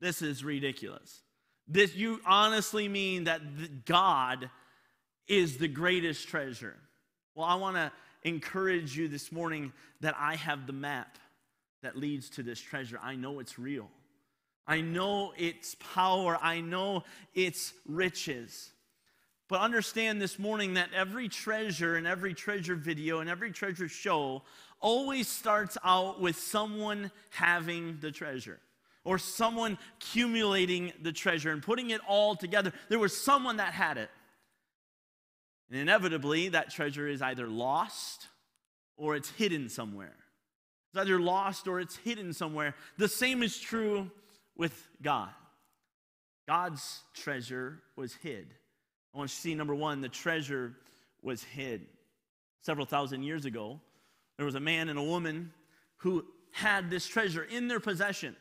This 0.00 0.22
is 0.22 0.44
ridiculous. 0.44 1.22
This, 1.68 1.94
you 1.94 2.20
honestly 2.24 2.88
mean 2.88 3.24
that 3.24 3.84
God 3.84 4.50
is 5.26 5.58
the 5.58 5.68
greatest 5.68 6.28
treasure. 6.28 6.76
Well, 7.34 7.46
I 7.46 7.56
want 7.56 7.76
to 7.76 7.92
encourage 8.22 8.96
you 8.96 9.08
this 9.08 9.32
morning 9.32 9.72
that 10.00 10.14
I 10.18 10.36
have 10.36 10.66
the 10.66 10.72
map 10.72 11.18
that 11.82 11.96
leads 11.96 12.30
to 12.30 12.42
this 12.42 12.60
treasure. 12.60 12.98
I 13.02 13.16
know 13.16 13.40
it's 13.40 13.58
real. 13.58 13.88
I 14.66 14.80
know 14.80 15.32
its 15.36 15.76
power. 15.94 16.38
I 16.40 16.60
know 16.60 17.04
its 17.34 17.72
riches. 17.86 18.72
But 19.48 19.60
understand 19.60 20.20
this 20.20 20.38
morning 20.38 20.74
that 20.74 20.90
every 20.92 21.28
treasure 21.28 21.96
and 21.96 22.06
every 22.06 22.34
treasure 22.34 22.74
video 22.74 23.20
and 23.20 23.30
every 23.30 23.52
treasure 23.52 23.88
show 23.88 24.42
always 24.80 25.28
starts 25.28 25.78
out 25.84 26.20
with 26.20 26.36
someone 26.36 27.12
having 27.30 27.98
the 28.00 28.10
treasure 28.10 28.58
or 29.04 29.18
someone 29.18 29.78
accumulating 29.98 30.92
the 31.00 31.12
treasure 31.12 31.52
and 31.52 31.62
putting 31.62 31.90
it 31.90 32.00
all 32.08 32.34
together. 32.34 32.72
There 32.88 32.98
was 32.98 33.16
someone 33.16 33.58
that 33.58 33.72
had 33.72 33.98
it. 33.98 34.10
And 35.70 35.78
inevitably, 35.78 36.48
that 36.48 36.70
treasure 36.70 37.06
is 37.06 37.22
either 37.22 37.46
lost 37.46 38.26
or 38.96 39.14
it's 39.14 39.30
hidden 39.30 39.68
somewhere. 39.68 40.16
It's 40.90 41.00
either 41.00 41.20
lost 41.20 41.68
or 41.68 41.78
it's 41.78 41.96
hidden 41.96 42.32
somewhere. 42.32 42.74
The 42.98 43.08
same 43.08 43.44
is 43.44 43.58
true 43.58 44.10
with 44.56 44.88
God. 45.00 45.30
God's 46.48 47.02
treasure 47.14 47.80
was 47.94 48.14
hid. 48.14 48.54
I 49.16 49.18
want 49.18 49.30
you 49.30 49.34
to 49.34 49.40
see 49.40 49.54
number 49.54 49.74
one, 49.74 50.02
the 50.02 50.10
treasure 50.10 50.74
was 51.22 51.42
hid. 51.42 51.86
Several 52.60 52.84
thousand 52.84 53.22
years 53.22 53.46
ago, 53.46 53.80
there 54.36 54.44
was 54.44 54.56
a 54.56 54.60
man 54.60 54.90
and 54.90 54.98
a 54.98 55.02
woman 55.02 55.52
who 55.98 56.26
had 56.50 56.90
this 56.90 57.06
treasure 57.06 57.42
in 57.42 57.66
their 57.66 57.80
possession. 57.80 58.36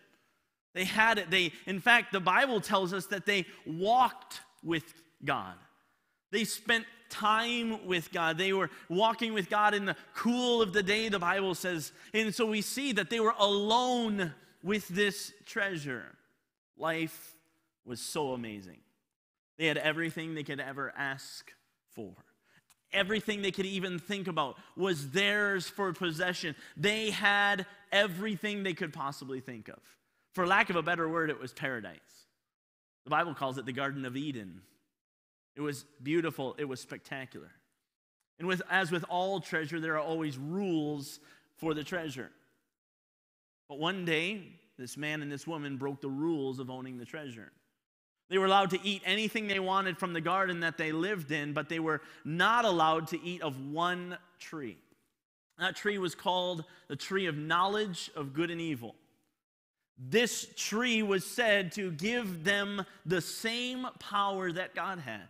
They 0.74 0.84
had 0.84 1.18
it. 1.18 1.32
They, 1.32 1.54
in 1.66 1.80
fact, 1.80 2.12
the 2.12 2.20
Bible 2.20 2.60
tells 2.60 2.92
us 2.92 3.06
that 3.06 3.26
they 3.26 3.46
walked 3.66 4.42
with 4.66 4.84
God. 5.24 5.54
They 6.32 6.44
spent 6.44 6.84
time 7.10 7.86
with 7.86 8.12
God. 8.12 8.38
They 8.38 8.52
were 8.52 8.70
walking 8.90 9.34
with 9.34 9.50
God 9.50 9.74
in 9.74 9.86
the 9.86 9.96
cool 10.14 10.62
of 10.62 10.74
the 10.74 10.84
day, 10.84 11.08
the 11.08 11.20
Bible 11.20 11.56
says. 11.56 11.94
And 12.14 12.36
so 12.36 12.46
we 12.46 12.60
see 12.60 12.92
that 12.92 13.10
they 13.10 13.22
were 13.22 13.36
alone 13.40 14.34
with 14.62 14.90
this 14.90 15.32
treasure. 15.46 16.04
Life 16.78 17.38
was 17.86 18.02
so 18.02 18.34
amazing. 18.34 18.80
They 19.58 19.68
had 19.68 19.78
everything 19.78 20.36
they 20.36 20.44
could 20.44 20.60
ever 20.60 20.94
ask 20.98 21.52
for. 21.94 22.14
Everything 22.92 23.42
they 23.42 23.52
could 23.52 23.66
even 23.66 24.00
think 24.00 24.28
about 24.28 24.58
was 24.76 25.12
theirs 25.12 25.68
for 25.68 25.92
possession. 25.94 26.56
They 26.78 27.12
had 27.12 27.66
everything 27.92 28.64
they 28.64 28.74
could 28.74 28.94
possibly 28.94 29.40
think 29.40 29.68
of. 29.68 29.80
For 30.34 30.46
lack 30.46 30.70
of 30.70 30.76
a 30.76 30.84
better 30.84 31.08
word, 31.08 31.30
it 31.30 31.40
was 31.40 31.54
paradise. 31.54 32.00
The 33.06 33.10
Bible 33.10 33.34
calls 33.34 33.58
it 33.58 33.66
the 33.66 33.74
Garden 33.74 34.06
of 34.06 34.18
Eden. 34.18 34.62
It 35.56 35.62
was 35.62 35.86
beautiful, 36.04 36.56
it 36.58 36.66
was 36.66 36.80
spectacular. 36.82 37.52
And 38.40 38.48
with, 38.48 38.62
as 38.70 38.92
with 38.92 39.06
all 39.10 39.40
treasure, 39.40 39.80
there 39.80 39.94
are 39.96 40.00
always 40.00 40.38
rules 40.38 41.20
for 41.58 41.74
the 41.74 41.84
treasure. 41.84 42.32
But 43.70 43.80
one 43.80 44.04
day, 44.04 44.44
this 44.78 44.98
man 44.98 45.22
and 45.22 45.32
this 45.32 45.48
woman 45.48 45.78
broke 45.78 46.02
the 46.02 46.10
rules 46.10 46.60
of 46.60 46.70
owning 46.70 46.98
the 46.98 47.06
treasure. 47.06 47.52
They 48.30 48.38
were 48.38 48.46
allowed 48.46 48.72
to 48.72 48.80
eat 48.84 49.04
anything 49.06 49.48
they 49.48 49.60
wanted 49.60 49.98
from 49.98 50.14
the 50.14 50.22
garden 50.22 50.62
that 50.62 50.78
they 50.78 50.92
lived 50.92 51.32
in, 51.32 51.54
but 51.54 51.70
they 51.70 51.80
were 51.80 52.02
not 52.24 52.66
allowed 52.66 53.08
to 53.10 53.22
eat 53.24 53.42
of 53.42 53.60
one 53.72 54.18
tree. 54.40 54.78
That 55.60 55.76
tree 55.76 55.98
was 55.98 56.16
called 56.16 56.66
the 56.88 56.96
tree 56.96 57.28
of 57.28 57.38
knowledge 57.38 58.10
of 58.16 58.34
good 58.34 58.52
and 58.52 58.60
evil. 58.60 58.96
This 59.98 60.48
tree 60.58 61.04
was 61.04 61.26
said 61.26 61.72
to 61.74 61.92
give 61.92 62.44
them 62.44 62.86
the 63.06 63.22
same 63.22 63.88
power 64.00 64.52
that 64.52 64.76
God 64.76 65.00
had, 65.00 65.28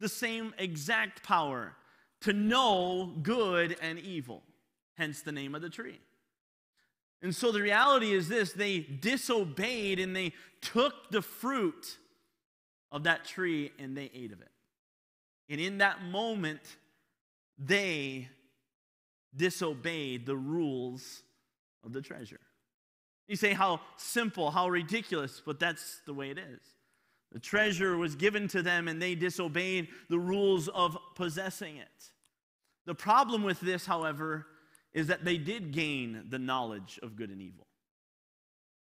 the 0.00 0.08
same 0.08 0.52
exact 0.58 1.22
power 1.22 1.76
to 2.22 2.32
know 2.32 3.12
good 3.22 3.76
and 3.80 3.98
evil, 3.98 4.42
hence 4.96 5.20
the 5.20 5.30
name 5.30 5.54
of 5.54 5.62
the 5.62 5.68
tree. 5.68 6.00
And 7.22 7.34
so 7.34 7.52
the 7.52 7.62
reality 7.62 8.12
is 8.12 8.28
this 8.28 8.52
they 8.52 8.80
disobeyed 8.80 10.00
and 10.00 10.16
they 10.16 10.32
took 10.60 11.10
the 11.10 11.22
fruit 11.22 11.98
of 12.94 13.02
that 13.02 13.24
tree 13.24 13.72
and 13.78 13.94
they 13.94 14.10
ate 14.14 14.32
of 14.32 14.40
it. 14.40 14.52
And 15.50 15.60
in 15.60 15.78
that 15.78 16.02
moment, 16.02 16.62
they 17.58 18.28
disobeyed 19.36 20.24
the 20.24 20.36
rules 20.36 21.22
of 21.84 21.92
the 21.92 22.00
treasure. 22.00 22.40
You 23.26 23.36
say, 23.36 23.52
how 23.52 23.80
simple, 23.96 24.50
how 24.50 24.68
ridiculous, 24.68 25.42
but 25.44 25.58
that's 25.58 26.02
the 26.06 26.14
way 26.14 26.30
it 26.30 26.38
is. 26.38 26.60
The 27.32 27.40
treasure 27.40 27.96
was 27.96 28.14
given 28.14 28.46
to 28.48 28.62
them 28.62 28.86
and 28.86 29.02
they 29.02 29.16
disobeyed 29.16 29.88
the 30.08 30.18
rules 30.18 30.68
of 30.68 30.96
possessing 31.16 31.78
it. 31.78 32.12
The 32.86 32.94
problem 32.94 33.42
with 33.42 33.60
this, 33.60 33.84
however, 33.86 34.46
is 34.92 35.08
that 35.08 35.24
they 35.24 35.36
did 35.36 35.72
gain 35.72 36.26
the 36.28 36.38
knowledge 36.38 37.00
of 37.02 37.16
good 37.16 37.30
and 37.30 37.42
evil. 37.42 37.66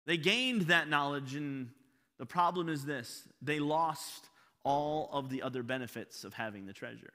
They 0.06 0.16
gained 0.16 0.62
that 0.64 0.88
knowledge, 0.88 1.36
and 1.36 1.72
the 2.20 2.26
problem 2.26 2.70
is 2.70 2.86
this 2.86 3.28
they 3.42 3.60
lost 3.60 4.30
all 4.64 5.10
of 5.14 5.30
the 5.30 5.42
other 5.42 5.64
benefits 5.64 6.24
of 6.24 6.34
having 6.34 6.66
the 6.66 6.74
treasure. 6.74 7.14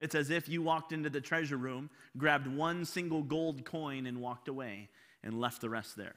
It's 0.00 0.14
as 0.14 0.30
if 0.30 0.48
you 0.48 0.62
walked 0.62 0.92
into 0.92 1.10
the 1.10 1.20
treasure 1.20 1.56
room, 1.56 1.88
grabbed 2.16 2.46
one 2.46 2.84
single 2.84 3.22
gold 3.22 3.64
coin, 3.64 4.06
and 4.06 4.20
walked 4.20 4.48
away 4.48 4.88
and 5.22 5.40
left 5.40 5.60
the 5.60 5.70
rest 5.70 5.96
there. 5.96 6.16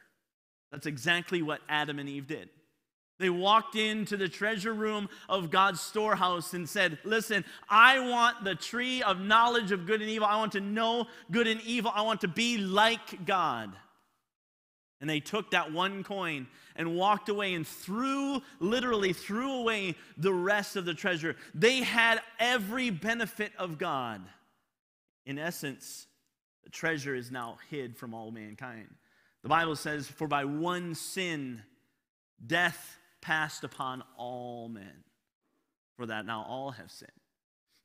That's 0.71 0.87
exactly 0.87 1.41
what 1.41 1.61
Adam 1.69 1.99
and 1.99 2.09
Eve 2.09 2.27
did. 2.27 2.49
They 3.17 3.29
walked 3.29 3.75
into 3.75 4.17
the 4.17 4.27
treasure 4.27 4.73
room 4.73 5.07
of 5.29 5.49
God's 5.49 5.79
storehouse 5.79 6.53
and 6.53 6.67
said, 6.67 6.97
Listen, 7.05 7.45
I 7.69 7.99
want 8.09 8.43
the 8.43 8.55
tree 8.55 9.01
of 9.03 9.21
knowledge 9.21 9.71
of 9.71 9.85
good 9.85 10.01
and 10.01 10.09
evil. 10.09 10.27
I 10.27 10.37
want 10.37 10.51
to 10.53 10.59
know 10.59 11.07
good 11.31 11.47
and 11.47 11.61
evil. 11.61 11.91
I 11.95 12.01
want 12.01 12.21
to 12.21 12.27
be 12.27 12.57
like 12.57 13.25
God. 13.25 13.71
And 15.05 15.09
they 15.11 15.19
took 15.19 15.51
that 15.51 15.71
one 15.71 16.03
coin 16.03 16.47
and 16.75 16.95
walked 16.95 17.29
away 17.29 17.53
and 17.53 17.67
threw, 17.67 18.41
literally 18.59 19.13
threw 19.13 19.59
away 19.59 19.93
the 20.17 20.33
rest 20.33 20.75
of 20.75 20.85
the 20.85 20.95
treasure. 20.95 21.35
They 21.53 21.83
had 21.83 22.23
every 22.39 22.89
benefit 22.89 23.51
of 23.59 23.77
God. 23.77 24.23
In 25.27 25.37
essence, 25.37 26.07
the 26.63 26.71
treasure 26.71 27.13
is 27.13 27.29
now 27.29 27.59
hid 27.69 27.95
from 27.95 28.15
all 28.15 28.31
mankind. 28.31 28.87
The 29.43 29.49
Bible 29.49 29.75
says, 29.75 30.07
For 30.07 30.27
by 30.27 30.45
one 30.45 30.95
sin, 30.95 31.61
death 32.43 32.97
passed 33.21 33.63
upon 33.63 34.03
all 34.17 34.69
men. 34.69 35.03
For 35.97 36.07
that 36.07 36.25
now 36.25 36.47
all 36.49 36.71
have 36.71 36.89
sinned. 36.89 37.11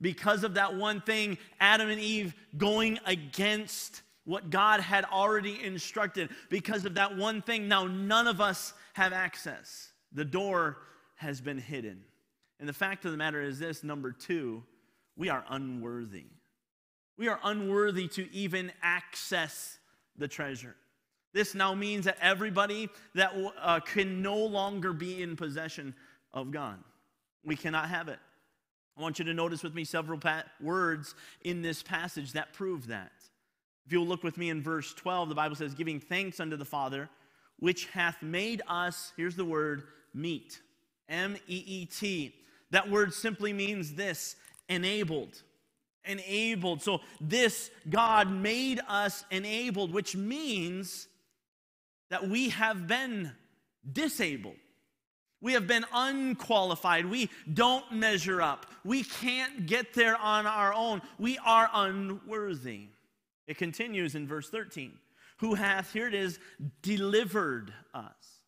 Because 0.01 0.43
of 0.43 0.55
that 0.55 0.75
one 0.75 1.03
thing, 1.03 1.37
Adam 1.61 1.91
and 1.91 2.01
Eve 2.01 2.35
going 2.57 2.99
against 3.05 4.01
what 4.31 4.49
God 4.49 4.79
had 4.81 5.05
already 5.07 5.61
instructed. 5.61 6.31
Because 6.51 6.85
of 6.85 6.95
that 6.95 7.17
one 7.17 7.43
thing, 7.43 7.67
now 7.67 7.89
none 7.89 8.29
of 8.29 8.41
us 8.41 8.73
have 8.93 9.13
access. 9.13 9.91
The 10.13 10.25
door 10.25 10.79
has 11.17 11.41
been 11.41 11.59
hidden. 11.59 12.05
And 12.61 12.69
the 12.69 12.73
fact 12.73 13.05
of 13.05 13.11
the 13.11 13.17
matter 13.17 13.43
is 13.43 13.59
this 13.59 13.83
number 13.83 14.13
two, 14.13 14.63
we 15.17 15.31
are 15.31 15.45
unworthy. 15.49 16.27
We 17.19 17.27
are 17.27 17.41
unworthy 17.43 18.07
to 18.09 18.33
even 18.33 18.71
access 18.83 19.79
the 20.17 20.29
treasure. 20.29 20.77
This 21.33 21.57
now 21.57 21.75
means 21.75 22.05
that 22.05 22.17
everybody 22.23 22.89
that 23.17 23.35
uh, 23.61 23.81
can 23.81 24.23
no 24.23 24.37
longer 24.37 24.93
be 24.93 25.23
in 25.23 25.35
possession 25.35 25.93
of 26.33 26.53
God. 26.53 26.79
We 27.45 27.57
cannot 27.57 27.89
have 27.89 28.07
it. 28.09 28.19
I 28.97 29.03
want 29.03 29.19
you 29.19 29.25
to 29.25 29.35
notice 29.35 29.65
with 29.65 29.75
me 29.75 29.83
several 29.83 30.21
words 30.61 31.17
in 31.43 31.63
this 31.63 31.83
passage 31.83 32.33
that 32.33 32.53
prove 32.53 32.87
that. 32.89 33.13
If 33.91 33.95
you'll 33.95 34.07
look 34.07 34.23
with 34.23 34.39
me 34.39 34.51
in 34.51 34.63
verse 34.63 34.95
12, 34.95 35.31
the 35.31 35.35
Bible 35.35 35.57
says, 35.57 35.75
Giving 35.75 35.99
thanks 35.99 36.39
unto 36.39 36.57
the 36.57 36.65
Father, 36.65 37.11
which 37.59 37.87
hath 37.87 38.23
made 38.23 38.63
us, 38.69 39.13
here's 39.17 39.35
the 39.35 39.45
word, 39.45 39.83
meet. 40.15 40.61
M 41.09 41.37
E 41.49 41.65
E 41.67 41.87
T. 41.87 42.33
That 42.71 42.89
word 42.89 43.13
simply 43.13 43.53
means 43.53 43.95
this 43.95 44.37
enabled. 44.69 45.43
Enabled. 46.05 46.83
So, 46.83 47.01
this 47.21 47.73
God 47.89 48.31
made 48.31 48.81
us 48.87 49.25
enabled, 49.33 49.93
which 49.93 50.15
means 50.15 51.09
that 52.11 52.29
we 52.29 52.51
have 52.51 52.87
been 52.87 53.33
disabled. 53.93 54.55
We 55.41 55.55
have 55.55 55.67
been 55.67 55.85
unqualified. 55.93 57.07
We 57.07 57.29
don't 57.53 57.91
measure 57.91 58.41
up. 58.41 58.67
We 58.85 59.03
can't 59.03 59.67
get 59.67 59.95
there 59.95 60.17
on 60.17 60.47
our 60.47 60.73
own. 60.73 61.03
We 61.19 61.39
are 61.39 61.69
unworthy. 61.75 62.91
It 63.51 63.59
continues 63.59 64.15
in 64.15 64.29
verse 64.29 64.49
13. 64.49 64.93
Who 65.39 65.55
hath, 65.55 65.93
here 65.93 66.07
it 66.07 66.15
is, 66.15 66.39
delivered 66.83 67.75
us. 67.93 68.41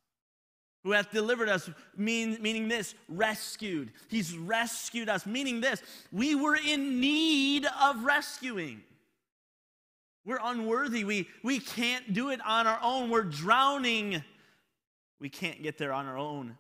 Who 0.85 0.93
hath 0.93 1.11
delivered 1.11 1.49
us, 1.49 1.69
mean, 1.97 2.39
meaning 2.41 2.69
this, 2.69 2.95
rescued. 3.09 3.91
He's 4.09 4.39
rescued 4.39 5.09
us, 5.09 5.27
meaning 5.27 5.61
this, 5.61 5.83
we 6.13 6.37
were 6.37 6.55
in 6.55 7.01
need 7.01 7.67
of 7.83 8.05
rescuing. 8.05 8.81
We're 10.25 10.39
unworthy. 10.41 11.03
We, 11.03 11.29
we 11.43 11.59
can't 11.59 12.15
do 12.15 12.31
it 12.31 12.39
on 12.47 12.69
our 12.69 12.79
own. 12.81 13.11
We're 13.11 13.25
drowning. 13.25 14.23
We 15.19 15.31
can't 15.31 15.65
get 15.65 15.79
there 15.79 15.93
on 15.93 16.07
our 16.07 16.17
own. 16.17 16.57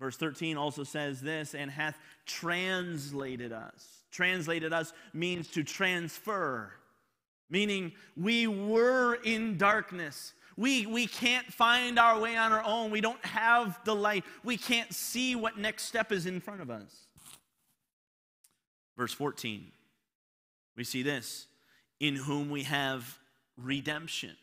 Verse 0.00 0.16
13 0.16 0.56
also 0.56 0.82
says 0.82 1.20
this 1.20 1.54
and 1.54 1.70
hath 1.70 1.96
translated 2.26 3.52
us. 3.52 4.02
Translated 4.10 4.72
us 4.72 4.92
means 5.12 5.46
to 5.52 5.62
transfer, 5.62 6.72
meaning 7.52 7.92
we 8.16 8.46
were 8.46 9.14
in 9.22 9.58
darkness. 9.58 10.32
We, 10.56 10.86
we 10.86 11.06
can't 11.06 11.46
find 11.52 11.98
our 11.98 12.18
way 12.18 12.34
on 12.36 12.50
our 12.50 12.64
own. 12.64 12.90
We 12.90 13.02
don't 13.02 13.24
have 13.24 13.78
the 13.84 13.94
light. 13.94 14.24
We 14.42 14.56
can't 14.56 14.92
see 14.92 15.36
what 15.36 15.58
next 15.58 15.84
step 15.84 16.12
is 16.12 16.26
in 16.26 16.40
front 16.40 16.62
of 16.62 16.70
us. 16.70 17.06
Verse 18.96 19.12
14, 19.12 19.70
we 20.76 20.84
see 20.84 21.02
this 21.02 21.46
in 22.00 22.16
whom 22.16 22.50
we 22.50 22.62
have 22.64 23.18
redemption. 23.56 24.36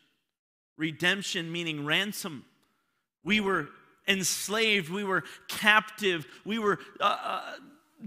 Redemption 0.78 1.52
meaning 1.52 1.86
ransom. 1.86 2.46
We 3.24 3.40
were 3.40 3.70
enslaved, 4.08 4.90
we 4.90 5.04
were 5.04 5.24
captive, 5.48 6.26
we 6.46 6.58
were 6.58 6.80
uh, 7.00 7.18
uh, 7.24 7.42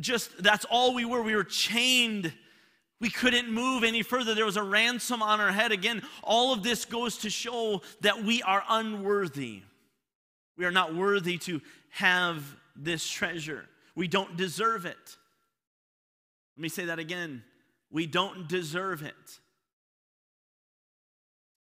just, 0.00 0.42
that's 0.42 0.64
all 0.64 0.94
we 0.94 1.04
were. 1.04 1.22
We 1.22 1.36
were 1.36 1.44
chained. 1.44 2.32
We 3.02 3.10
couldn't 3.10 3.50
move 3.50 3.82
any 3.82 4.04
further. 4.04 4.32
There 4.32 4.46
was 4.46 4.56
a 4.56 4.62
ransom 4.62 5.22
on 5.22 5.40
our 5.40 5.50
head. 5.50 5.72
Again, 5.72 6.02
all 6.22 6.52
of 6.52 6.62
this 6.62 6.84
goes 6.84 7.18
to 7.18 7.30
show 7.30 7.82
that 8.00 8.22
we 8.22 8.44
are 8.44 8.62
unworthy. 8.68 9.62
We 10.56 10.66
are 10.66 10.70
not 10.70 10.94
worthy 10.94 11.36
to 11.38 11.60
have 11.90 12.44
this 12.76 13.04
treasure. 13.04 13.64
We 13.96 14.06
don't 14.06 14.36
deserve 14.36 14.86
it. 14.86 15.16
Let 16.56 16.62
me 16.62 16.68
say 16.68 16.84
that 16.84 17.00
again. 17.00 17.42
We 17.90 18.06
don't 18.06 18.46
deserve 18.48 19.02
it. 19.02 19.40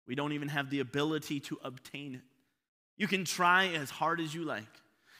We 0.08 0.16
don't 0.16 0.32
even 0.32 0.48
have 0.48 0.72
the 0.72 0.80
ability 0.80 1.42
to 1.42 1.60
obtain 1.64 2.16
it. 2.16 2.22
You 2.98 3.08
can 3.08 3.24
try 3.24 3.68
as 3.68 3.92
hard 3.92 4.20
as 4.20 4.34
you 4.34 4.46
like. 4.46 4.64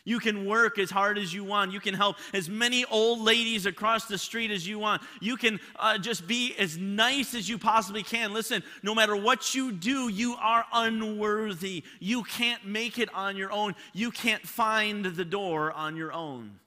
You 0.10 0.20
can 0.20 0.48
work 0.48 0.80
as 0.80 0.90
hard 0.90 1.20
as 1.20 1.32
you 1.36 1.44
want. 1.44 1.72
You 1.72 1.80
can 1.80 1.94
help 1.94 2.18
as 2.34 2.50
many 2.50 2.84
old 2.86 3.22
ladies 3.22 3.68
across 3.68 4.06
the 4.06 4.18
street 4.18 4.50
as 4.50 4.68
you 4.68 4.80
want. 4.80 5.04
You 5.22 5.38
can 5.38 5.60
uh, 5.76 6.00
just 6.00 6.26
be 6.26 6.56
as 6.58 6.80
nice 6.80 7.36
as 7.36 7.48
you 7.48 7.60
possibly 7.60 8.02
can. 8.02 8.34
Listen, 8.34 8.64
no 8.82 8.96
matter 8.96 9.16
what 9.16 9.54
you 9.54 9.72
do, 9.72 10.08
you 10.08 10.34
are 10.42 10.66
unworthy. 10.74 11.84
You 12.00 12.24
can't 12.24 12.66
make 12.66 12.98
it 12.98 13.14
on 13.14 13.38
your 13.38 13.52
own. 13.52 13.76
You 13.94 14.10
can't 14.10 14.42
find 14.48 15.06
the 15.06 15.24
door 15.24 15.72
on 15.72 15.96
your 15.96 16.12
own. 16.12 16.60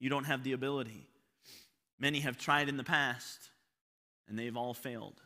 You 0.00 0.10
don't 0.10 0.24
have 0.24 0.42
the 0.42 0.54
ability. 0.54 1.06
Many 2.00 2.18
have 2.18 2.36
tried 2.36 2.68
in 2.68 2.76
the 2.76 2.82
past, 2.82 3.50
and 4.26 4.36
they've 4.36 4.56
all 4.56 4.74
failed 4.74 5.22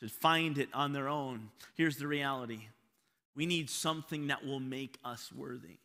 to 0.00 0.08
find 0.08 0.56
it 0.56 0.70
on 0.72 0.94
their 0.94 1.08
own. 1.10 1.50
Here's 1.74 1.98
the 1.98 2.06
reality 2.06 2.68
we 3.36 3.44
need 3.44 3.68
something 3.68 4.28
that 4.28 4.46
will 4.46 4.60
make 4.60 4.96
us 5.04 5.30
worthy. 5.30 5.76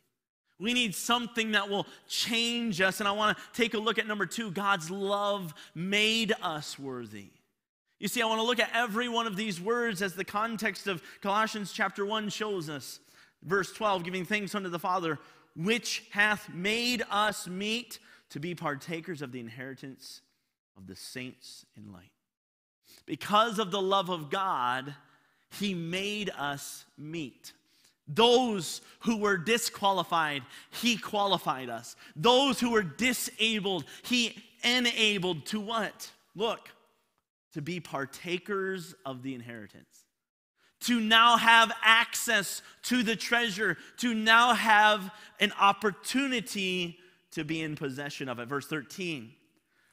We 0.58 0.72
need 0.72 0.94
something 0.94 1.52
that 1.52 1.68
will 1.68 1.86
change 2.08 2.80
us. 2.80 3.00
And 3.00 3.08
I 3.08 3.12
want 3.12 3.36
to 3.36 3.42
take 3.52 3.74
a 3.74 3.78
look 3.78 3.98
at 3.98 4.06
number 4.06 4.26
two 4.26 4.50
God's 4.50 4.90
love 4.90 5.54
made 5.74 6.32
us 6.42 6.78
worthy. 6.78 7.30
You 7.98 8.08
see, 8.08 8.22
I 8.22 8.26
want 8.26 8.40
to 8.40 8.46
look 8.46 8.60
at 8.60 8.70
every 8.74 9.08
one 9.08 9.26
of 9.26 9.36
these 9.36 9.60
words 9.60 10.02
as 10.02 10.14
the 10.14 10.24
context 10.24 10.86
of 10.86 11.02
Colossians 11.20 11.72
chapter 11.72 12.04
1 12.04 12.28
shows 12.28 12.68
us. 12.68 13.00
Verse 13.42 13.72
12, 13.72 14.04
giving 14.04 14.24
thanks 14.24 14.54
unto 14.54 14.68
the 14.68 14.78
Father, 14.78 15.18
which 15.56 16.04
hath 16.10 16.48
made 16.52 17.02
us 17.10 17.46
meet 17.46 17.98
to 18.30 18.40
be 18.40 18.54
partakers 18.54 19.22
of 19.22 19.32
the 19.32 19.40
inheritance 19.40 20.22
of 20.76 20.86
the 20.86 20.96
saints 20.96 21.64
in 21.76 21.92
light. 21.92 22.10
Because 23.06 23.58
of 23.58 23.70
the 23.70 23.82
love 23.82 24.08
of 24.08 24.30
God, 24.30 24.94
He 25.58 25.74
made 25.74 26.30
us 26.36 26.84
meet. 26.98 27.52
Those 28.06 28.80
who 29.00 29.16
were 29.16 29.36
disqualified, 29.36 30.42
He 30.70 30.96
qualified 30.96 31.70
us. 31.70 31.96
Those 32.14 32.60
who 32.60 32.70
were 32.70 32.82
disabled, 32.82 33.84
He 34.02 34.36
enabled 34.62 35.46
to 35.46 35.60
what? 35.60 36.10
Look, 36.34 36.70
to 37.52 37.62
be 37.62 37.80
partakers 37.80 38.94
of 39.06 39.22
the 39.22 39.34
inheritance. 39.34 40.04
To 40.80 41.00
now 41.00 41.38
have 41.38 41.72
access 41.82 42.60
to 42.84 43.02
the 43.02 43.16
treasure, 43.16 43.78
to 43.98 44.12
now 44.12 44.52
have 44.52 45.10
an 45.40 45.52
opportunity 45.58 46.98
to 47.30 47.44
be 47.44 47.62
in 47.62 47.74
possession 47.74 48.28
of 48.28 48.38
it. 48.38 48.48
Verse 48.48 48.66
13, 48.66 49.32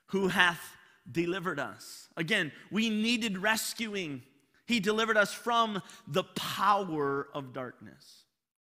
who 0.07 0.27
hath 0.27 0.75
delivered 1.09 1.59
us. 1.59 2.09
Again, 2.17 2.51
we 2.71 2.89
needed 2.89 3.37
rescuing. 3.37 4.23
He 4.71 4.79
delivered 4.79 5.17
us 5.17 5.33
from 5.33 5.81
the 6.07 6.23
power 6.23 7.27
of 7.33 7.51
darkness. 7.51 8.23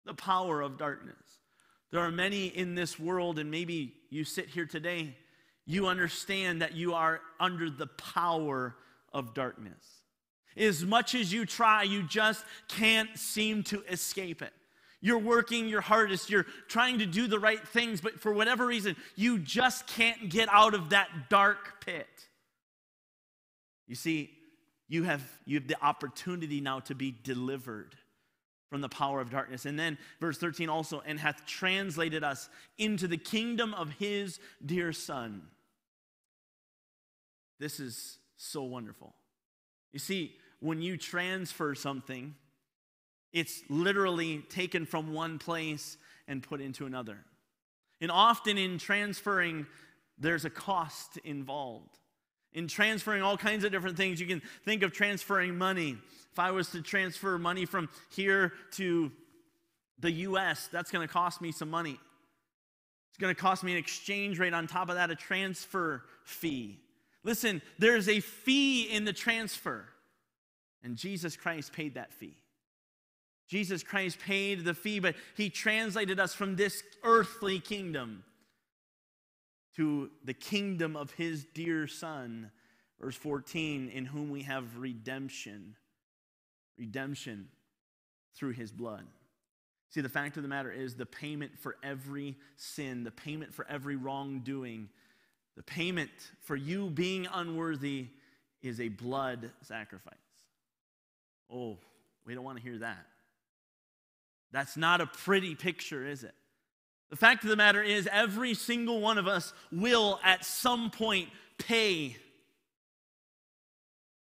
The 0.06 0.14
power 0.14 0.62
of 0.62 0.78
darkness. 0.78 1.16
There 1.90 2.02
are 2.02 2.12
many 2.12 2.46
in 2.46 2.76
this 2.76 3.00
world, 3.00 3.40
and 3.40 3.50
maybe 3.50 3.96
you 4.12 4.24
sit 4.24 4.48
here 4.48 4.68
today, 4.68 5.16
you 5.66 5.88
understand 5.88 6.62
that 6.62 6.76
you 6.76 6.94
are 6.94 7.20
under 7.40 7.72
the 7.72 7.88
power 7.88 8.76
of 9.12 9.34
darkness. 9.34 10.04
As 10.56 10.86
much 10.86 11.16
as 11.16 11.34
you 11.34 11.48
try, 11.48 11.82
you 11.82 12.04
just 12.04 12.46
can't 12.68 13.18
seem 13.18 13.64
to 13.64 13.82
escape 13.90 14.44
it. 14.44 14.54
You're 15.02 15.18
working 15.18 15.68
your 15.68 15.82
hardest, 15.82 16.30
you're 16.30 16.46
trying 16.68 17.00
to 17.00 17.08
do 17.08 17.26
the 17.26 17.40
right 17.40 17.68
things, 17.70 18.02
but 18.02 18.20
for 18.20 18.32
whatever 18.32 18.68
reason, 18.68 18.96
you 19.16 19.40
just 19.40 19.88
can't 19.88 20.30
get 20.30 20.48
out 20.52 20.76
of 20.76 20.92
that 20.92 21.10
dark 21.32 21.84
pit. 21.84 22.08
You 23.88 23.96
see, 23.96 24.37
you 24.88 25.04
have, 25.04 25.24
you 25.46 25.60
have 25.60 25.68
the 25.68 25.82
opportunity 25.82 26.62
now 26.62 26.80
to 26.82 26.96
be 26.96 27.16
delivered 27.24 27.96
from 28.70 28.82
the 28.82 28.90
power 28.90 29.22
of 29.22 29.30
darkness. 29.30 29.66
And 29.66 29.78
then, 29.80 29.98
verse 30.20 30.38
13 30.38 30.70
also, 30.70 31.02
and 31.06 31.20
hath 31.20 31.46
translated 31.46 32.24
us 32.24 32.50
into 32.78 33.08
the 33.08 33.18
kingdom 33.18 33.74
of 33.74 33.92
his 33.92 34.40
dear 34.66 34.94
Son. 34.94 35.42
This 37.60 37.80
is 37.80 38.18
so 38.36 38.64
wonderful. 38.64 39.14
You 39.94 40.00
see, 40.00 40.36
when 40.60 40.82
you 40.82 40.98
transfer 40.98 41.76
something, 41.76 42.36
it's 43.34 43.62
literally 43.70 44.40
taken 44.50 44.86
from 44.86 45.14
one 45.14 45.40
place 45.40 45.98
and 46.28 46.44
put 46.44 46.62
into 46.62 46.86
another. 46.86 47.18
And 48.00 48.12
often 48.12 48.58
in 48.58 48.78
transferring, 48.78 49.66
there's 50.18 50.46
a 50.46 50.50
cost 50.50 51.18
involved. 51.24 51.98
In 52.54 52.68
transferring 52.68 53.22
all 53.22 53.38
kinds 53.38 53.64
of 53.64 53.72
different 53.72 53.98
things, 53.98 54.20
you 54.20 54.28
can 54.28 54.42
think 54.66 54.84
of 54.84 54.92
transferring 54.92 55.58
money. 55.58 55.98
If 56.32 56.40
I 56.40 56.52
was 56.52 56.70
to 56.72 56.82
transfer 56.82 57.38
money 57.38 57.66
from 57.66 57.90
here 58.10 58.54
to 58.74 59.12
the 60.00 60.12
US, 60.12 60.68
that's 60.72 60.92
going 60.92 61.08
to 61.08 61.12
cost 61.12 61.42
me 61.42 61.52
some 61.52 61.70
money. 61.70 62.00
It's 63.10 63.18
going 63.18 63.34
to 63.34 63.42
cost 63.42 63.64
me 63.64 63.72
an 63.72 63.78
exchange 63.78 64.40
rate, 64.40 64.54
on 64.54 64.68
top 64.68 64.90
of 64.90 64.96
that, 64.96 65.10
a 65.10 65.16
transfer 65.16 66.04
fee. 66.24 66.80
Listen, 67.24 67.62
there's 67.80 68.08
a 68.08 68.20
fee 68.20 68.84
in 68.84 69.06
the 69.06 69.14
transfer, 69.14 69.86
and 70.84 70.96
Jesus 70.96 71.36
Christ 71.36 71.74
paid 71.74 71.96
that 71.96 72.14
fee. 72.14 72.38
Jesus 73.48 73.82
Christ 73.82 74.20
paid 74.20 74.66
the 74.66 74.74
fee, 74.74 75.00
but 75.00 75.16
he 75.36 75.50
translated 75.50 76.20
us 76.20 76.34
from 76.34 76.56
this 76.56 76.84
earthly 77.04 77.60
kingdom 77.60 78.24
to 79.78 80.10
the 80.24 80.34
kingdom 80.34 80.96
of 80.96 81.12
his 81.12 81.46
dear 81.54 81.88
Son. 81.88 82.52
Verse 83.00 83.16
14, 83.16 83.90
in 83.90 84.06
whom 84.06 84.30
we 84.30 84.44
have 84.44 84.78
redemption. 84.78 85.76
Redemption 86.78 87.48
through 88.36 88.52
his 88.52 88.72
blood. 88.72 89.06
See, 89.90 90.02
the 90.02 90.10
fact 90.10 90.36
of 90.38 90.44
the 90.44 90.50
matter 90.50 90.72
is 90.72 90.96
the 90.96 91.06
payment 91.06 91.58
for 91.58 91.78
every 91.82 92.36
sin, 92.56 93.04
the 93.04 93.12
payment 93.12 93.54
for 93.54 93.66
every 93.70 93.96
wrongdoing, 93.96 94.90
the 95.56 95.64
payment 95.64 96.12
for 96.42 96.56
you 96.56 96.90
being 96.90 97.28
unworthy 97.34 98.08
is 98.62 98.80
a 98.80 98.90
blood 98.90 99.52
sacrifice. 99.62 100.14
Oh, 101.52 101.78
we 102.26 102.36
don't 102.36 102.44
want 102.44 102.58
to 102.58 102.64
hear 102.64 102.80
that. 102.80 103.06
That's 104.52 104.78
not 104.78 105.02
a 105.02 105.06
pretty 105.08 105.56
picture, 105.56 106.06
is 106.06 106.24
it? 106.24 106.36
The 107.10 107.16
fact 107.16 107.44
of 107.44 107.50
the 107.50 107.56
matter 107.56 107.82
is, 107.82 108.08
every 108.12 108.54
single 108.54 109.00
one 109.00 109.18
of 109.18 109.28
us 109.28 109.54
will 109.72 110.20
at 110.24 110.44
some 110.44 110.92
point 110.92 111.30
pay 111.58 112.18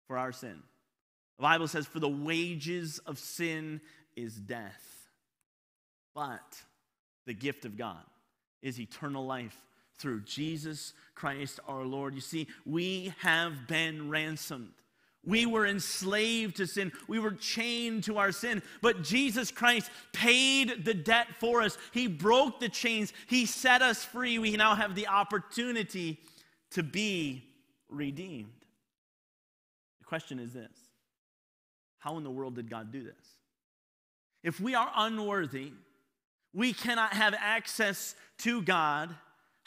for 0.07 0.17
our 0.17 0.31
sin. 0.31 0.61
The 1.37 1.43
Bible 1.43 1.67
says, 1.67 1.85
For 1.87 1.99
the 1.99 2.07
wages 2.07 2.99
of 2.99 3.17
sin 3.19 3.81
is 4.15 4.35
death. 4.35 4.83
But 6.13 6.61
the 7.25 7.33
gift 7.33 7.65
of 7.65 7.77
God 7.77 8.03
is 8.61 8.79
eternal 8.79 9.25
life 9.25 9.55
through 9.97 10.21
Jesus 10.21 10.93
Christ 11.15 11.59
our 11.67 11.83
Lord. 11.83 12.15
You 12.15 12.21
see, 12.21 12.47
we 12.65 13.13
have 13.19 13.67
been 13.67 14.09
ransomed. 14.09 14.71
We 15.27 15.45
were 15.45 15.65
enslaved 15.67 16.55
to 16.55 16.65
sin. 16.65 16.93
We 17.09 17.19
were 17.19 17.33
chained 17.33 18.05
to 18.05 18.17
our 18.17 18.31
sin. 18.31 18.63
But 18.81 19.03
Jesus 19.03 19.51
Christ 19.51 19.91
paid 20.13 20.85
the 20.85 20.93
debt 20.93 21.27
for 21.37 21.61
us. 21.61 21.77
He 21.91 22.07
broke 22.07 22.61
the 22.61 22.69
chains. 22.69 23.11
He 23.27 23.45
set 23.45 23.81
us 23.81 24.05
free. 24.05 24.39
We 24.39 24.55
now 24.55 24.73
have 24.73 24.95
the 24.95 25.07
opportunity 25.07 26.17
to 26.71 26.81
be 26.81 27.43
redeemed. 27.89 28.49
The 29.99 30.05
question 30.05 30.39
is 30.39 30.53
this 30.53 30.71
How 31.97 32.17
in 32.17 32.23
the 32.23 32.31
world 32.31 32.55
did 32.55 32.69
God 32.69 32.93
do 32.93 33.03
this? 33.03 33.13
If 34.43 34.61
we 34.61 34.75
are 34.75 34.89
unworthy, 34.95 35.73
we 36.53 36.71
cannot 36.71 37.13
have 37.13 37.35
access 37.37 38.15
to 38.39 38.61
God. 38.61 39.13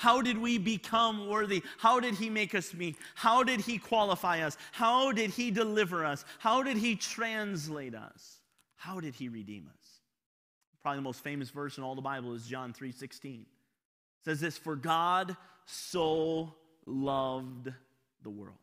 How 0.01 0.23
did 0.23 0.39
we 0.39 0.57
become 0.57 1.29
worthy? 1.29 1.63
How 1.77 2.01
did 2.01 2.15
He 2.15 2.31
make 2.31 2.55
us 2.55 2.73
meet? 2.73 2.97
How 3.15 3.43
did 3.43 3.61
He 3.61 3.77
qualify 3.77 4.41
us? 4.41 4.57
How 4.73 5.13
did 5.13 5.29
He 5.29 5.51
deliver 5.51 6.07
us? 6.07 6.25
How 6.39 6.63
did 6.63 6.79
He 6.79 6.97
translate 6.97 7.95
us? 7.95 8.39
How 8.77 9.01
did 9.01 9.15
He 9.15 9.29
redeem 9.29 9.69
us? 9.69 10.01
Probably 10.81 10.97
the 10.97 11.03
most 11.03 11.23
famous 11.23 11.51
verse 11.51 11.77
in 11.77 11.85
all 11.85 11.95
the 11.95 12.01
Bible 12.01 12.33
is 12.33 12.47
John 12.47 12.73
3:16. 12.73 13.43
It 13.43 13.47
says 14.25 14.41
this, 14.41 14.57
"For 14.57 14.75
God 14.75 15.37
so 15.67 16.55
loved 16.87 17.71
the 18.23 18.31
world 18.31 18.57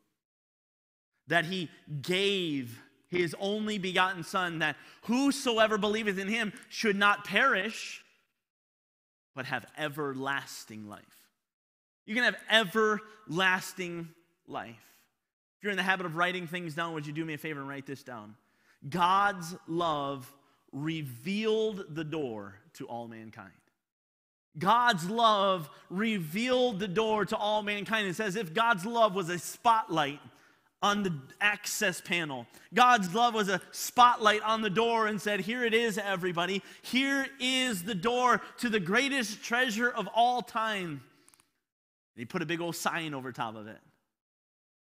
that 1.28 1.46
he 1.46 1.70
gave 2.02 2.82
his 3.10 3.36
only 3.40 3.78
begotten 3.78 4.24
son 4.24 4.58
that 4.60 4.76
whosoever 5.04 5.78
believeth 5.78 6.18
in 6.18 6.30
him 6.30 6.52
should 6.68 6.96
not 6.96 7.26
perish 7.26 8.04
but 9.36 9.46
have 9.46 9.68
everlasting 9.78 10.90
life 10.90 11.17
you 12.08 12.16
can 12.16 12.24
have 12.24 12.38
everlasting 12.50 14.10
life 14.48 14.76
if 15.58 15.64
you're 15.64 15.72
in 15.72 15.78
the 15.78 15.84
habit 15.84 16.06
of 16.06 16.16
writing 16.16 16.48
things 16.48 16.74
down 16.74 16.94
would 16.94 17.06
you 17.06 17.14
do 17.14 17.24
me 17.24 17.36
a 17.36 17.38
favor 17.38 17.60
and 17.60 17.70
write 17.70 17.86
this 17.86 18.02
down 18.02 18.34
god's 18.90 19.56
love 19.68 20.32
revealed 20.72 21.86
the 21.94 22.04
door 22.04 22.56
to 22.74 22.86
all 22.88 23.08
mankind 23.08 23.52
God's 24.58 25.10
love 25.10 25.70
revealed 25.90 26.80
the 26.80 26.88
door 26.88 27.26
to 27.26 27.38
all 27.38 27.62
mankind. 27.62 28.08
It's 28.08 28.20
as 28.20 28.36
if 28.36 28.54
God's 28.54 28.86
love 28.86 29.14
was 29.14 29.30
a 29.30 29.38
spotlight 29.38 30.20
on 30.82 31.04
the 31.04 31.14
access 31.42 32.02
panel. 32.02 32.48
God's 32.74 33.14
love 33.14 33.34
was 33.34 33.50
a 33.50 33.62
spotlight 33.72 34.42
on 34.44 34.62
the 34.62 34.70
door 34.70 35.08
and 35.08 35.22
said, 35.22 35.42
Here 35.42 35.64
it 35.64 35.74
is, 35.74 35.98
everybody. 35.98 36.64
Here 36.82 37.28
is 37.40 37.84
the 37.84 37.96
door 37.96 38.42
to 38.60 38.70
the 38.70 38.80
greatest 38.80 39.44
treasure 39.44 39.90
of 39.90 40.08
all 40.16 40.42
time. 40.42 41.02
He 42.18 42.26
put 42.26 42.42
a 42.42 42.46
big 42.46 42.60
old 42.60 42.76
sign 42.76 43.14
over 43.14 43.32
top 43.32 43.56
of 43.56 43.68
it. 43.68 43.80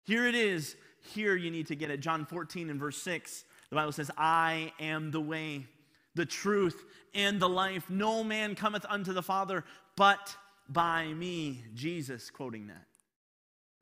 Here 0.04 0.26
it 0.26 0.34
is. 0.34 0.76
Here 1.14 1.36
you 1.36 1.50
need 1.50 1.66
to 1.68 1.76
get 1.76 1.90
it. 1.90 2.00
John 2.00 2.24
14 2.24 2.70
and 2.70 2.80
verse 2.80 2.96
6, 3.02 3.44
the 3.70 3.76
Bible 3.76 3.92
says, 3.92 4.10
I 4.16 4.72
am 4.80 5.10
the 5.10 5.20
way, 5.20 5.66
the 6.14 6.24
truth, 6.24 6.84
and 7.14 7.38
the 7.38 7.48
life. 7.48 7.90
No 7.90 8.24
man 8.24 8.54
cometh 8.54 8.86
unto 8.88 9.12
the 9.12 9.22
Father 9.22 9.64
but 9.96 10.36
by 10.68 11.06
me. 11.12 11.62
Jesus 11.74 12.30
quoting 12.30 12.68
that. 12.68 12.86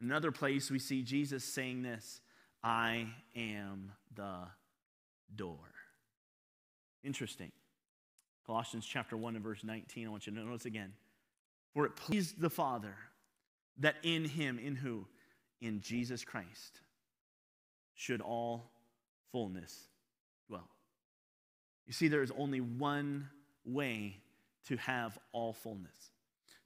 Another 0.01 0.33
place 0.33 0.71
we 0.71 0.79
see 0.79 1.03
Jesus 1.03 1.45
saying 1.45 1.83
this 1.83 2.21
I 2.63 3.07
am 3.37 3.93
the 4.15 4.39
door. 5.35 5.59
Interesting. 7.05 7.53
Colossians 8.47 8.85
chapter 8.85 9.17
1 9.17 9.37
and 9.37 9.45
verse 9.45 9.65
19, 9.65 10.07
I 10.07 10.11
want 10.11 10.27
you 10.27 10.35
to 10.35 10.41
notice 10.41 10.67
again. 10.67 10.93
For 11.73 11.87
it 11.87 11.97
pleased 11.97 12.41
the 12.41 12.51
Father 12.51 12.95
that 13.79 13.97
in 14.03 14.25
him, 14.25 14.59
in 14.59 14.77
who? 14.77 15.07
In 15.61 15.81
Jesus 15.81 16.25
Christ, 16.25 16.81
should 17.95 18.21
all 18.21 18.71
fullness 19.33 19.89
dwell. 20.49 20.69
You 21.87 21.93
see, 21.93 22.09
there 22.09 22.23
is 22.23 22.33
only 22.37 22.61
one 22.61 23.29
way 23.65 24.19
to 24.69 24.77
have 24.77 25.19
all 25.33 25.53
fullness. 25.53 26.11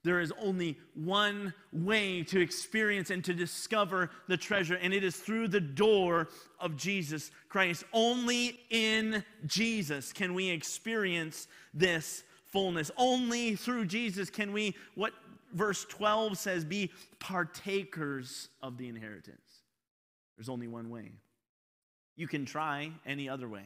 There 0.03 0.21
is 0.21 0.31
only 0.41 0.77
one 0.93 1.53
way 1.73 2.23
to 2.23 2.39
experience 2.39 3.09
and 3.09 3.23
to 3.25 3.33
discover 3.33 4.09
the 4.27 4.37
treasure, 4.37 4.75
and 4.75 4.93
it 4.93 5.03
is 5.03 5.17
through 5.17 5.49
the 5.49 5.59
door 5.59 6.29
of 6.59 6.77
Jesus 6.77 7.31
Christ. 7.49 7.83
Only 7.91 8.59
in 8.69 9.25
Jesus 9.45 10.13
can 10.13 10.33
we 10.33 10.49
experience 10.49 11.47
this 11.73 12.23
fullness. 12.45 12.91
Only 12.95 13.55
through 13.55 13.85
Jesus 13.85 14.29
can 14.29 14.53
we, 14.53 14.75
what 14.95 15.11
verse 15.53 15.85
12 15.85 16.37
says, 16.37 16.65
be 16.65 16.91
partakers 17.19 18.49
of 18.61 18.77
the 18.77 18.87
inheritance. 18.87 19.63
There's 20.37 20.49
only 20.49 20.67
one 20.67 20.89
way. 20.89 21.11
You 22.15 22.27
can 22.27 22.45
try 22.45 22.91
any 23.05 23.29
other 23.29 23.47
way. 23.47 23.65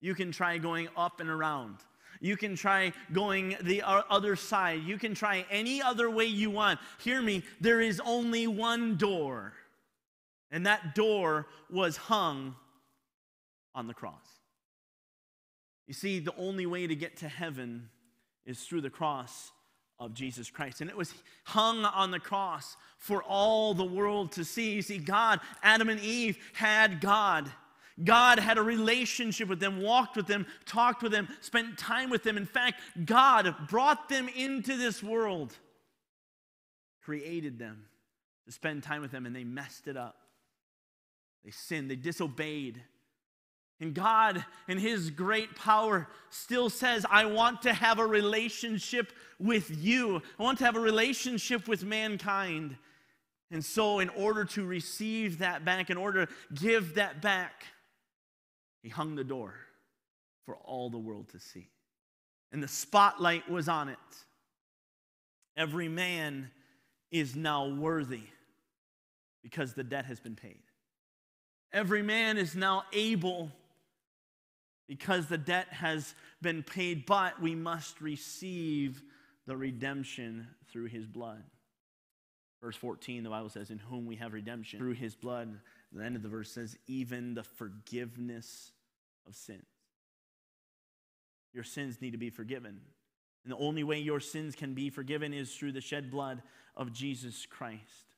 You 0.00 0.14
can 0.14 0.32
try 0.32 0.58
going 0.58 0.88
up 0.96 1.20
and 1.20 1.30
around. 1.30 1.76
You 2.20 2.36
can 2.36 2.54
try 2.54 2.92
going 3.12 3.56
the 3.62 3.82
other 3.82 4.36
side. 4.36 4.82
You 4.84 4.98
can 4.98 5.14
try 5.14 5.46
any 5.50 5.80
other 5.82 6.10
way 6.10 6.26
you 6.26 6.50
want. 6.50 6.80
Hear 6.98 7.22
me, 7.22 7.42
there 7.60 7.80
is 7.80 8.00
only 8.04 8.46
one 8.46 8.96
door, 8.96 9.54
and 10.50 10.66
that 10.66 10.94
door 10.94 11.46
was 11.70 11.96
hung 11.96 12.54
on 13.74 13.86
the 13.86 13.94
cross. 13.94 14.26
You 15.86 15.94
see, 15.94 16.20
the 16.20 16.34
only 16.36 16.66
way 16.66 16.86
to 16.86 16.94
get 16.94 17.16
to 17.18 17.28
heaven 17.28 17.88
is 18.44 18.62
through 18.62 18.82
the 18.82 18.90
cross 18.90 19.50
of 20.06 20.14
Jesus 20.14 20.50
Christ. 20.50 20.80
And 20.80 20.90
it 20.90 20.96
was 20.96 21.14
hung 21.44 21.84
on 21.84 22.10
the 22.10 22.20
cross 22.20 22.76
for 22.98 23.22
all 23.22 23.74
the 23.74 23.84
world 23.84 24.32
to 24.32 24.44
see. 24.44 24.72
You 24.72 24.82
see, 24.82 24.98
God, 24.98 25.40
Adam 25.62 25.88
and 25.88 26.00
Eve 26.00 26.38
had 26.52 27.00
God. 27.00 27.50
God 28.02 28.38
had 28.38 28.58
a 28.58 28.62
relationship 28.62 29.48
with 29.48 29.60
them, 29.60 29.82
walked 29.82 30.16
with 30.16 30.26
them, 30.26 30.46
talked 30.64 31.02
with 31.02 31.12
them, 31.12 31.28
spent 31.40 31.78
time 31.78 32.10
with 32.10 32.22
them. 32.22 32.36
In 32.36 32.46
fact, 32.46 32.80
God 33.04 33.54
brought 33.68 34.08
them 34.08 34.28
into 34.28 34.76
this 34.76 35.02
world, 35.02 35.54
created 37.04 37.58
them 37.58 37.84
to 38.46 38.52
spend 38.52 38.82
time 38.82 39.02
with 39.02 39.10
them, 39.10 39.26
and 39.26 39.36
they 39.36 39.44
messed 39.44 39.88
it 39.88 39.96
up. 39.96 40.16
They 41.44 41.50
sinned, 41.50 41.90
they 41.90 41.96
disobeyed. 41.96 42.82
And 43.80 43.94
God, 43.94 44.44
in 44.68 44.78
His 44.78 45.10
great 45.10 45.56
power, 45.56 46.08
still 46.30 46.70
says, 46.70 47.04
I 47.10 47.24
want 47.24 47.62
to 47.62 47.72
have 47.72 47.98
a 47.98 48.06
relationship 48.06 49.12
with 49.40 49.76
you. 49.82 50.22
I 50.38 50.42
want 50.42 50.58
to 50.58 50.64
have 50.64 50.76
a 50.76 50.80
relationship 50.80 51.66
with 51.66 51.84
mankind. 51.84 52.76
And 53.50 53.64
so, 53.64 53.98
in 53.98 54.08
order 54.10 54.44
to 54.46 54.64
receive 54.64 55.38
that 55.38 55.64
back, 55.64 55.90
in 55.90 55.96
order 55.96 56.26
to 56.26 56.32
give 56.54 56.94
that 56.94 57.20
back, 57.20 57.64
he 58.82 58.88
hung 58.88 59.14
the 59.14 59.24
door 59.24 59.54
for 60.46 60.56
all 60.56 60.88
the 60.88 60.98
world 60.98 61.28
to 61.30 61.40
see. 61.40 61.68
And 62.52 62.62
the 62.62 62.68
spotlight 62.68 63.50
was 63.50 63.68
on 63.68 63.88
it. 63.88 63.98
Every 65.56 65.88
man 65.88 66.50
is 67.10 67.36
now 67.36 67.68
worthy 67.68 68.22
because 69.42 69.74
the 69.74 69.84
debt 69.84 70.06
has 70.06 70.20
been 70.20 70.36
paid. 70.36 70.62
Every 71.72 72.02
man 72.02 72.38
is 72.38 72.54
now 72.54 72.84
able 72.92 73.50
because 74.92 75.26
the 75.26 75.38
debt 75.38 75.68
has 75.70 76.14
been 76.42 76.62
paid, 76.62 77.06
but 77.06 77.40
we 77.40 77.54
must 77.54 78.02
receive 78.02 79.02
the 79.46 79.56
redemption 79.56 80.46
through 80.70 80.84
his 80.84 81.06
blood. 81.06 81.42
Verse 82.60 82.76
14, 82.76 83.22
the 83.22 83.30
Bible 83.30 83.48
says, 83.48 83.70
In 83.70 83.78
whom 83.78 84.04
we 84.04 84.16
have 84.16 84.34
redemption 84.34 84.78
through 84.78 84.92
his 84.92 85.14
blood 85.14 85.58
the 85.94 86.04
end 86.04 86.14
of 86.14 86.22
the 86.22 86.28
verse 86.28 86.50
says, 86.50 86.76
even 86.86 87.32
the 87.32 87.42
forgiveness 87.42 88.72
of 89.26 89.34
sins. 89.34 89.64
Your 91.54 91.64
sins 91.64 92.02
need 92.02 92.12
to 92.12 92.18
be 92.18 92.28
forgiven. 92.28 92.78
And 93.44 93.52
the 93.52 93.58
only 93.58 93.84
way 93.84 93.98
your 93.98 94.20
sins 94.20 94.54
can 94.54 94.74
be 94.74 94.90
forgiven 94.90 95.32
is 95.32 95.54
through 95.54 95.72
the 95.72 95.80
shed 95.80 96.10
blood 96.10 96.42
of 96.76 96.92
Jesus 96.92 97.46
Christ. 97.46 98.14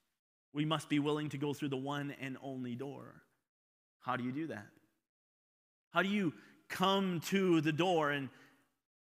We 0.53 0.65
must 0.65 0.89
be 0.89 0.99
willing 0.99 1.29
to 1.29 1.39
go 1.39 1.55
through 1.55 1.69
the 1.69 1.77
one 1.77 2.15
and 2.21 2.37
only 2.43 2.75
door. 2.75 3.23
How 4.01 4.17
do 4.17 4.25
you 4.25 4.33
do 4.33 4.49
that? 4.49 4.67
How 5.95 6.03
do 6.03 6.09
you 6.09 6.33
come 6.69 7.21
to 7.27 7.61
the 7.61 7.73
door 7.73 8.11
and 8.11 8.29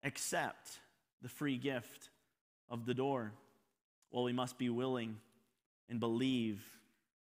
accept 0.02 0.78
the 1.22 1.28
free 1.28 1.56
gift 1.56 2.10
of 2.68 2.86
the 2.86 2.94
door? 2.94 3.32
Well, 4.10 4.24
we 4.24 4.32
must 4.32 4.58
be 4.58 4.68
willing 4.68 5.16
and 5.88 6.00
believe 6.00 6.62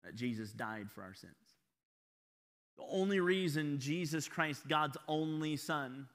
that 0.05 0.15
Jesus 0.15 0.53
died 0.53 0.91
for 0.91 1.03
our 1.03 1.15
sins. 1.15 1.35
The 2.77 2.85
only 2.89 3.21
reason 3.21 3.79
Jesus 3.79 4.29
Christ, 4.29 4.67
God's 4.67 4.97
only 5.07 5.57
Son, 5.57 6.07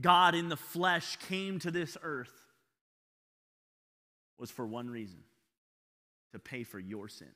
God 0.00 0.34
in 0.34 0.48
the 0.48 0.56
flesh, 0.56 1.16
came 1.16 1.58
to 1.60 1.70
this 1.70 1.96
earth 2.02 2.32
was 4.38 4.50
for 4.50 4.66
one 4.66 4.88
reason 4.88 5.20
to 6.32 6.38
pay 6.38 6.62
for 6.62 6.78
your 6.78 7.08
sin, 7.08 7.32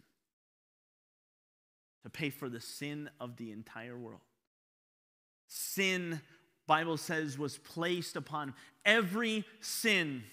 to 2.04 2.10
pay 2.10 2.30
for 2.30 2.48
the 2.48 2.60
sin 2.60 3.10
of 3.20 3.36
the 3.36 3.50
entire 3.50 3.98
world. 3.98 4.20
Sin, 5.56 6.20
Bible 6.66 6.96
says, 6.96 7.38
was 7.38 7.58
placed 7.58 8.16
upon 8.16 8.54
every 8.84 9.44
sin 9.60 10.24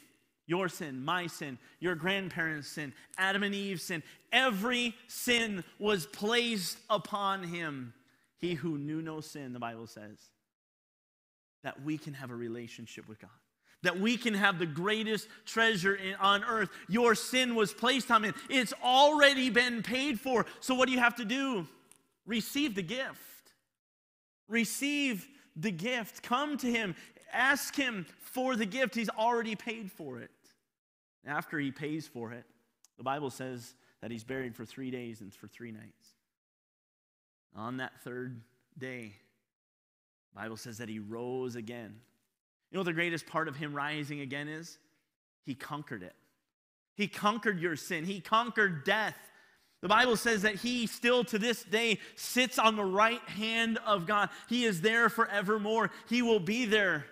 your 0.48 0.68
sin, 0.68 1.06
my 1.06 1.28
sin, 1.28 1.60
your 1.80 1.94
grandparents' 1.96 2.68
sin, 2.68 2.92
Adam 3.20 3.44
and 3.44 3.54
Eve's 3.54 3.84
sin. 3.84 4.02
Every 4.34 4.96
sin 5.08 5.64
was 5.80 6.08
placed 6.08 6.78
upon 6.90 7.44
him. 7.44 7.94
He 8.38 8.56
who 8.56 8.80
knew 8.80 9.02
no 9.02 9.22
sin, 9.22 9.54
the 9.54 9.60
Bible 9.60 9.86
says, 9.88 10.18
that 11.64 11.82
we 11.84 11.98
can 11.98 12.14
have 12.14 12.32
a 12.32 12.36
relationship 12.36 13.08
with 13.08 13.22
God. 13.22 13.30
That 13.84 14.00
we 14.00 14.18
can 14.18 14.34
have 14.34 14.58
the 14.58 14.66
greatest 14.66 15.28
treasure 15.46 15.96
in, 15.96 16.16
on 16.16 16.44
earth. 16.44 16.70
Your 16.90 17.16
sin 17.16 17.56
was 17.56 17.72
placed 17.72 18.10
on 18.10 18.24
him. 18.24 18.34
It's 18.50 18.74
already 18.84 19.52
been 19.52 19.84
paid 19.84 20.20
for. 20.20 20.48
So, 20.60 20.74
what 20.76 20.88
do 20.88 20.92
you 20.92 21.00
have 21.00 21.16
to 21.16 21.26
do? 21.26 21.68
receive 22.26 22.76
the 22.76 22.82
gift. 22.82 23.20
Receive 24.52 25.28
the 25.56 25.72
gift. 25.72 26.22
Come 26.22 26.58
to 26.58 26.68
him. 26.68 26.96
Ask 27.34 27.76
him 27.76 28.06
for 28.20 28.56
the 28.56 28.66
gift. 28.66 28.94
He's 28.94 29.10
already 29.10 29.56
paid 29.56 29.92
for 29.92 30.20
it. 30.20 30.30
After 31.26 31.58
he 31.58 31.72
pays 31.72 32.08
for 32.08 32.34
it, 32.34 32.46
the 32.98 33.04
Bible 33.04 33.30
says 33.30 33.76
that 34.02 34.12
he's 34.12 34.24
buried 34.24 34.56
for 34.56 34.66
three 34.66 34.92
days 34.92 35.22
and 35.22 35.34
for 35.34 35.48
three 35.48 35.72
nights. 35.72 36.10
On 37.56 37.78
that 37.78 37.94
third 38.04 38.42
day, 38.78 39.14
Bible 40.36 40.58
says 40.58 40.78
that 40.78 40.90
he 40.90 41.00
rose 41.00 41.56
again. 41.56 41.96
You 42.70 42.76
know 42.76 42.80
what 42.80 42.86
the 42.86 42.94
greatest 42.94 43.28
part 43.28 43.48
of 43.48 43.56
him 43.56 43.74
rising 43.74 44.22
again 44.22 44.48
is? 44.48 44.78
He 45.46 45.56
conquered 45.56 46.04
it. 46.04 46.16
He 46.96 47.08
conquered 47.08 47.60
your 47.60 47.76
sin. 47.76 48.06
He 48.06 48.22
conquered 48.22 48.84
death. 48.84 49.18
The 49.82 49.88
Bible 49.88 50.16
says 50.16 50.44
that 50.44 50.56
he 50.56 50.86
still 50.86 51.24
to 51.26 51.40
this 51.40 51.64
day 51.64 52.00
sits 52.16 52.60
on 52.60 52.76
the 52.76 52.86
right 52.86 53.22
hand 53.30 53.80
of 53.86 54.06
God. 54.06 54.30
He 54.48 54.64
is 54.64 54.82
there 54.82 55.10
forevermore. 55.10 55.90
He 56.08 56.22
will 56.22 56.40
be 56.40 56.66
there 56.66 57.06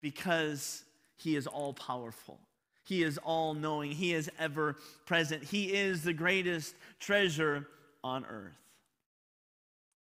because 0.00 0.82
he 1.16 1.36
is 1.36 1.46
all 1.46 1.74
powerful. 1.74 2.40
He 2.84 3.02
is 3.02 3.18
all 3.18 3.52
knowing. 3.52 3.92
He 3.92 4.14
is 4.14 4.30
ever 4.38 4.76
present. 5.04 5.44
He 5.44 5.74
is 5.74 6.02
the 6.02 6.14
greatest 6.14 6.74
treasure 6.98 7.66
on 8.02 8.24
earth. 8.24 8.56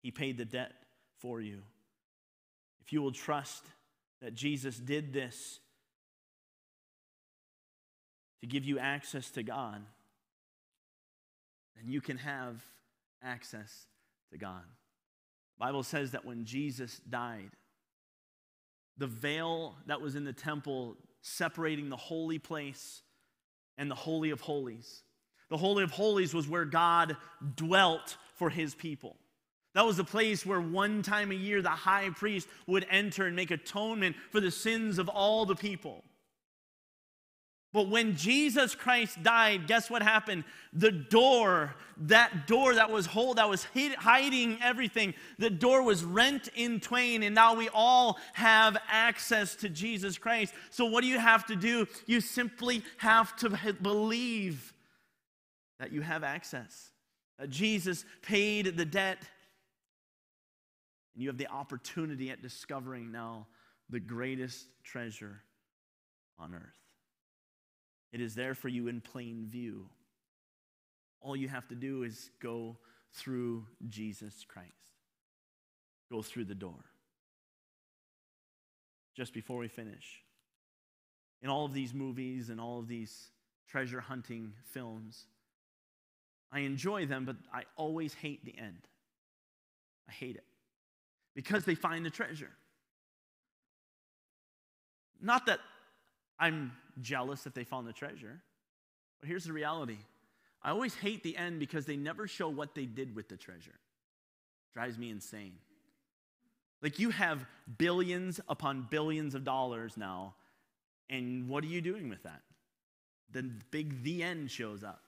He 0.01 0.09
paid 0.09 0.37
the 0.37 0.45
debt 0.45 0.73
for 1.19 1.39
you. 1.39 1.61
If 2.83 2.91
you 2.91 3.01
will 3.01 3.11
trust 3.11 3.63
that 4.21 4.33
Jesus 4.33 4.77
did 4.77 5.13
this 5.13 5.59
to 8.41 8.47
give 8.47 8.65
you 8.65 8.79
access 8.79 9.29
to 9.31 9.43
God, 9.43 9.83
then 11.75 11.91
you 11.91 12.01
can 12.01 12.17
have 12.17 12.63
access 13.23 13.87
to 14.31 14.37
God. 14.37 14.63
The 15.57 15.65
Bible 15.65 15.83
says 15.83 16.11
that 16.11 16.25
when 16.25 16.45
Jesus 16.45 16.99
died, 17.09 17.51
the 18.97 19.07
veil 19.07 19.75
that 19.87 20.01
was 20.01 20.15
in 20.15 20.23
the 20.23 20.33
temple 20.33 20.97
separating 21.21 21.89
the 21.89 21.97
holy 21.97 22.39
place 22.39 23.01
and 23.77 23.89
the 23.89 23.95
Holy 23.95 24.29
of 24.29 24.41
Holies. 24.41 25.03
The 25.49 25.57
Holy 25.57 25.83
of 25.83 25.91
Holies 25.91 26.33
was 26.33 26.47
where 26.47 26.65
God 26.65 27.17
dwelt 27.55 28.17
for 28.35 28.49
his 28.49 28.73
people. 28.73 29.17
That 29.73 29.85
was 29.85 29.97
the 29.97 30.05
place 30.05 30.45
where 30.45 30.61
one 30.61 31.01
time 31.01 31.31
a 31.31 31.35
year 31.35 31.61
the 31.61 31.69
high 31.69 32.09
priest 32.09 32.47
would 32.65 32.85
enter 32.89 33.25
and 33.25 33.35
make 33.35 33.51
atonement 33.51 34.15
for 34.31 34.39
the 34.39 34.51
sins 34.51 34.97
of 34.97 35.09
all 35.09 35.45
the 35.45 35.55
people. 35.55 36.03
But 37.75 37.89
when 37.89 38.15
Jesus 38.15 38.73
Christ 38.73 39.21
died, 39.21 39.67
guess 39.67 39.89
what 39.89 40.01
happened? 40.01 40.45
The 40.71 40.93
door, 40.93 41.75
that 41.97 42.47
door 42.47 42.73
that 42.75 42.89
was 42.89 43.05
whole, 43.05 43.33
that 43.33 43.49
was 43.49 43.67
hiding 43.75 44.57
everything, 44.63 45.13
the 45.39 45.49
door 45.49 45.83
was 45.83 46.05
rent 46.05 46.47
in 46.55 46.79
twain, 46.79 47.21
and 47.21 47.35
now 47.35 47.53
we 47.53 47.67
all 47.73 48.17
have 48.31 48.77
access 48.89 49.57
to 49.57 49.67
Jesus 49.67 50.17
Christ. 50.17 50.53
So, 50.69 50.85
what 50.85 51.01
do 51.01 51.07
you 51.07 51.19
have 51.19 51.45
to 51.47 51.57
do? 51.57 51.85
You 52.05 52.21
simply 52.21 52.81
have 52.95 53.35
to 53.39 53.49
believe 53.81 54.73
that 55.77 55.91
you 55.91 55.99
have 55.99 56.23
access, 56.23 56.91
that 57.39 57.49
Jesus 57.49 58.05
paid 58.21 58.77
the 58.77 58.85
debt, 58.85 59.17
and 61.13 61.23
you 61.23 61.27
have 61.27 61.37
the 61.37 61.49
opportunity 61.49 62.31
at 62.31 62.41
discovering 62.41 63.11
now 63.11 63.47
the 63.89 63.99
greatest 63.99 64.65
treasure 64.85 65.41
on 66.39 66.55
earth. 66.55 66.84
It 68.15 68.21
is 68.21 68.33
there 68.33 68.55
for 68.55 68.69
you 68.69 68.87
in 68.87 69.01
plain 69.01 69.45
view. 69.49 69.89
All 71.19 71.35
you 71.35 71.49
have 71.49 71.67
to 71.67 71.75
do 71.75 72.03
is 72.03 72.29
go 72.41 72.77
through 73.11 73.65
Jesus 73.89 74.45
Christ. 74.47 74.71
Go 76.09 76.21
through 76.21 76.45
the 76.45 76.55
door. 76.55 76.85
Just 79.17 79.33
before 79.33 79.57
we 79.57 79.67
finish, 79.67 80.21
in 81.41 81.49
all 81.49 81.65
of 81.65 81.73
these 81.73 81.93
movies 81.93 82.49
and 82.49 82.61
all 82.61 82.79
of 82.79 82.87
these 82.87 83.31
treasure 83.67 83.99
hunting 83.99 84.53
films, 84.63 85.25
I 86.53 86.61
enjoy 86.61 87.07
them, 87.07 87.25
but 87.25 87.35
I 87.53 87.63
always 87.75 88.13
hate 88.13 88.45
the 88.45 88.57
end. 88.57 88.87
I 90.07 90.13
hate 90.13 90.37
it 90.37 90.45
because 91.35 91.65
they 91.65 91.75
find 91.75 92.05
the 92.05 92.09
treasure. 92.09 92.51
Not 95.21 95.47
that 95.47 95.59
I'm 96.39 96.71
jealous 97.01 97.45
if 97.45 97.53
they 97.53 97.63
found 97.63 97.87
the 97.87 97.93
treasure. 97.93 98.41
But 99.19 99.29
here's 99.29 99.45
the 99.45 99.53
reality 99.53 99.97
I 100.61 100.71
always 100.71 100.95
hate 100.95 101.23
the 101.23 101.37
end 101.37 101.59
because 101.59 101.85
they 101.85 101.95
never 101.95 102.27
show 102.27 102.49
what 102.49 102.75
they 102.75 102.85
did 102.85 103.15
with 103.15 103.29
the 103.29 103.37
treasure. 103.37 103.79
Drives 104.73 104.97
me 104.97 105.09
insane. 105.09 105.53
Like 106.81 106.99
you 106.99 107.09
have 107.11 107.45
billions 107.77 108.39
upon 108.49 108.87
billions 108.89 109.35
of 109.35 109.43
dollars 109.43 109.95
now, 109.95 110.35
and 111.09 111.47
what 111.47 111.63
are 111.63 111.67
you 111.67 111.81
doing 111.81 112.09
with 112.09 112.23
that? 112.23 112.41
The 113.31 113.43
big 113.71 114.03
the 114.03 114.23
end 114.23 114.51
shows 114.51 114.83
up. 114.83 115.01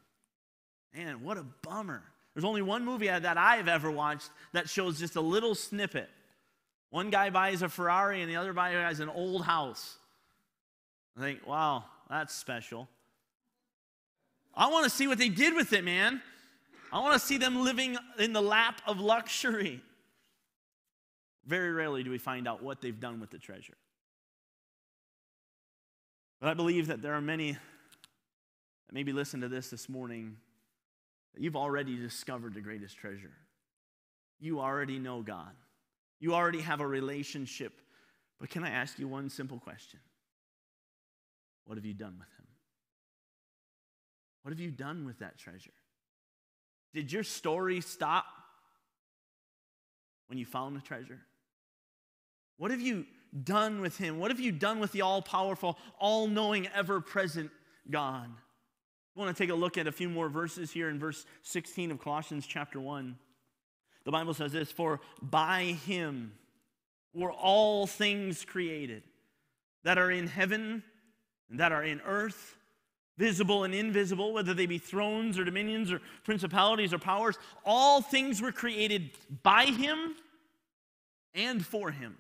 Man, 0.96 1.24
what 1.24 1.38
a 1.38 1.46
bummer. 1.64 2.04
There's 2.34 2.46
only 2.46 2.62
one 2.62 2.86
movie 2.86 3.08
that 3.08 3.38
I've 3.38 3.68
ever 3.68 3.92
watched 3.92 4.30
that 4.54 4.70
shows 4.70 5.00
just 5.00 5.16
a 5.16 5.22
little 5.22 5.56
snippet. 5.56 6.10
One 6.90 7.10
guy 7.10 7.30
buys 7.30 7.62
a 7.62 7.70
Ferrari 7.70 8.22
and 8.22 8.30
the 8.30 8.36
other 8.38 8.54
guy 8.54 8.74
buys 8.74 9.00
an 9.00 9.10
old 9.10 9.44
house. 9.44 9.98
I 11.18 11.22
think, 11.22 11.48
wow, 11.48 11.84
that's 12.10 12.34
special. 12.34 12.88
I 14.54 14.70
want 14.70 14.84
to 14.84 14.90
see 14.90 15.08
what 15.08 15.18
they 15.18 15.30
did 15.30 15.56
with 15.56 15.74
it, 15.74 15.84
man. 15.84 16.22
I 16.92 17.00
want 17.00 17.20
to 17.20 17.26
see 17.26 17.38
them 17.38 17.64
living 17.64 17.98
in 18.20 18.34
the 18.34 18.42
lap 18.42 18.82
of 18.86 19.00
luxury. 19.00 19.82
Very 21.46 21.72
rarely 21.72 22.04
do 22.04 22.12
we 22.12 22.18
find 22.18 22.48
out 22.48 22.62
what 22.62 22.82
they've 22.82 23.00
done 23.00 23.20
with 23.20 23.30
the 23.30 23.38
treasure. 23.38 23.78
But 26.40 26.50
I 26.50 26.54
believe 26.54 26.88
that 26.88 27.02
there 27.02 27.14
are 27.14 27.22
many 27.22 27.54
that 27.54 28.94
maybe 28.94 29.12
listen 29.12 29.42
to 29.42 29.48
this 29.48 29.70
this 29.70 29.90
morning 29.90 30.38
that 31.34 31.42
you've 31.42 31.56
already 31.56 31.98
discovered 31.98 32.54
the 32.54 32.62
greatest 32.62 32.98
treasure. 32.98 33.34
You 34.40 34.60
already 34.60 35.00
know 35.00 35.22
God, 35.22 35.56
you 36.20 36.34
already 36.36 36.62
have 36.62 36.80
a 36.80 36.88
relationship. 36.88 37.74
But 38.40 38.50
can 38.50 38.64
I 38.64 38.70
ask 38.70 39.00
you 39.00 39.08
one 39.08 39.32
simple 39.32 39.60
question? 39.60 40.00
What 41.68 41.78
have 41.78 41.86
you 41.86 41.94
done 41.94 42.16
with 42.18 42.30
him? 42.40 42.48
What 44.42 44.52
have 44.52 44.60
you 44.60 44.72
done 44.72 45.06
with 45.06 45.20
that 45.20 45.38
treasure? 45.38 45.74
Did 46.94 47.12
your 47.12 47.24
story 47.24 47.82
stop 47.82 48.26
when 50.28 50.40
you 50.40 50.46
found 50.46 50.76
the 50.76 50.82
treasure? 50.82 51.20
What 52.58 52.72
have 52.72 52.80
you 52.80 53.06
done 53.44 53.82
with 53.82 53.98
him? 53.98 54.18
What 54.18 54.32
have 54.32 54.40
you 54.40 54.54
done 54.54 54.80
with 54.80 54.94
the 54.94 55.02
all 55.02 55.22
powerful, 55.22 55.78
all 56.00 56.28
knowing, 56.28 56.68
ever 56.74 57.02
present 57.02 57.52
God? 57.90 58.30
I 59.16 59.20
want 59.20 59.36
to 59.36 59.44
take 59.44 59.50
a 59.50 59.56
look 59.56 59.78
at 59.78 59.88
a 59.88 59.92
few 59.92 60.08
more 60.08 60.30
verses 60.30 60.72
here 60.72 60.90
in 60.90 60.98
verse 60.98 61.26
16 61.42 61.92
of 61.92 62.00
Colossians 62.00 62.48
chapter 62.48 62.80
1. 62.80 63.18
The 64.06 64.12
Bible 64.12 64.34
says 64.34 64.54
this 64.54 64.72
For 64.72 65.02
by 65.22 65.78
him 65.86 66.32
were 67.14 67.32
all 67.32 67.86
things 67.86 68.46
created 68.46 69.04
that 69.84 69.98
are 69.98 70.10
in 70.10 70.28
heaven 70.28 70.84
that 71.52 71.72
are 71.72 71.84
in 71.84 72.02
earth, 72.02 72.58
visible 73.18 73.64
and 73.64 73.74
invisible, 73.74 74.34
whether 74.34 74.54
they 74.54 74.66
be 74.66 74.78
thrones 74.78 75.40
or 75.40 75.44
dominions 75.44 75.92
or 75.92 76.02
principalities 76.24 76.94
or 76.94 77.00
powers, 77.00 77.38
all 77.66 78.02
things 78.02 78.42
were 78.42 78.52
created 78.52 79.12
by 79.44 79.66
him 79.66 80.16
and 81.34 81.66
for 81.66 81.92
him. 81.92 82.18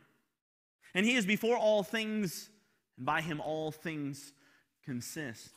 And 0.93 1.05
he 1.05 1.15
is 1.15 1.25
before 1.25 1.57
all 1.57 1.83
things, 1.83 2.49
and 2.97 3.05
by 3.05 3.21
him 3.21 3.41
all 3.41 3.71
things 3.71 4.33
consist. 4.83 5.49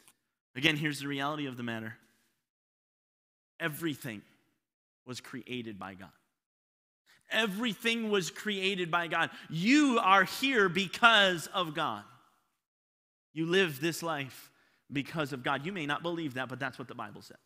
Again, 0.57 0.77
here's 0.77 1.01
the 1.01 1.09
reality 1.09 1.47
of 1.47 1.57
the 1.57 1.63
matter 1.63 1.97
everything 3.59 4.23
was 5.07 5.21
created 5.21 5.79
by 5.79 5.95
God. 5.95 6.11
Everything 7.31 8.11
was 8.11 8.31
created 8.31 8.91
by 8.91 9.07
God. 9.07 9.31
You 9.49 10.01
are 10.03 10.25
here 10.25 10.69
because 10.69 11.47
of 11.49 11.75
God. 11.75 12.03
You 13.33 13.47
live 13.47 13.81
this 13.81 14.03
life 14.03 14.51
because 14.93 15.33
of 15.33 15.43
God. 15.43 15.65
You 15.65 15.73
may 15.73 15.87
not 15.87 16.03
believe 16.03 16.35
that, 16.35 16.49
but 16.49 16.59
that's 16.59 16.79
what 16.79 16.89
the 16.89 16.95
Bible 16.95 17.23
says. 17.23 17.37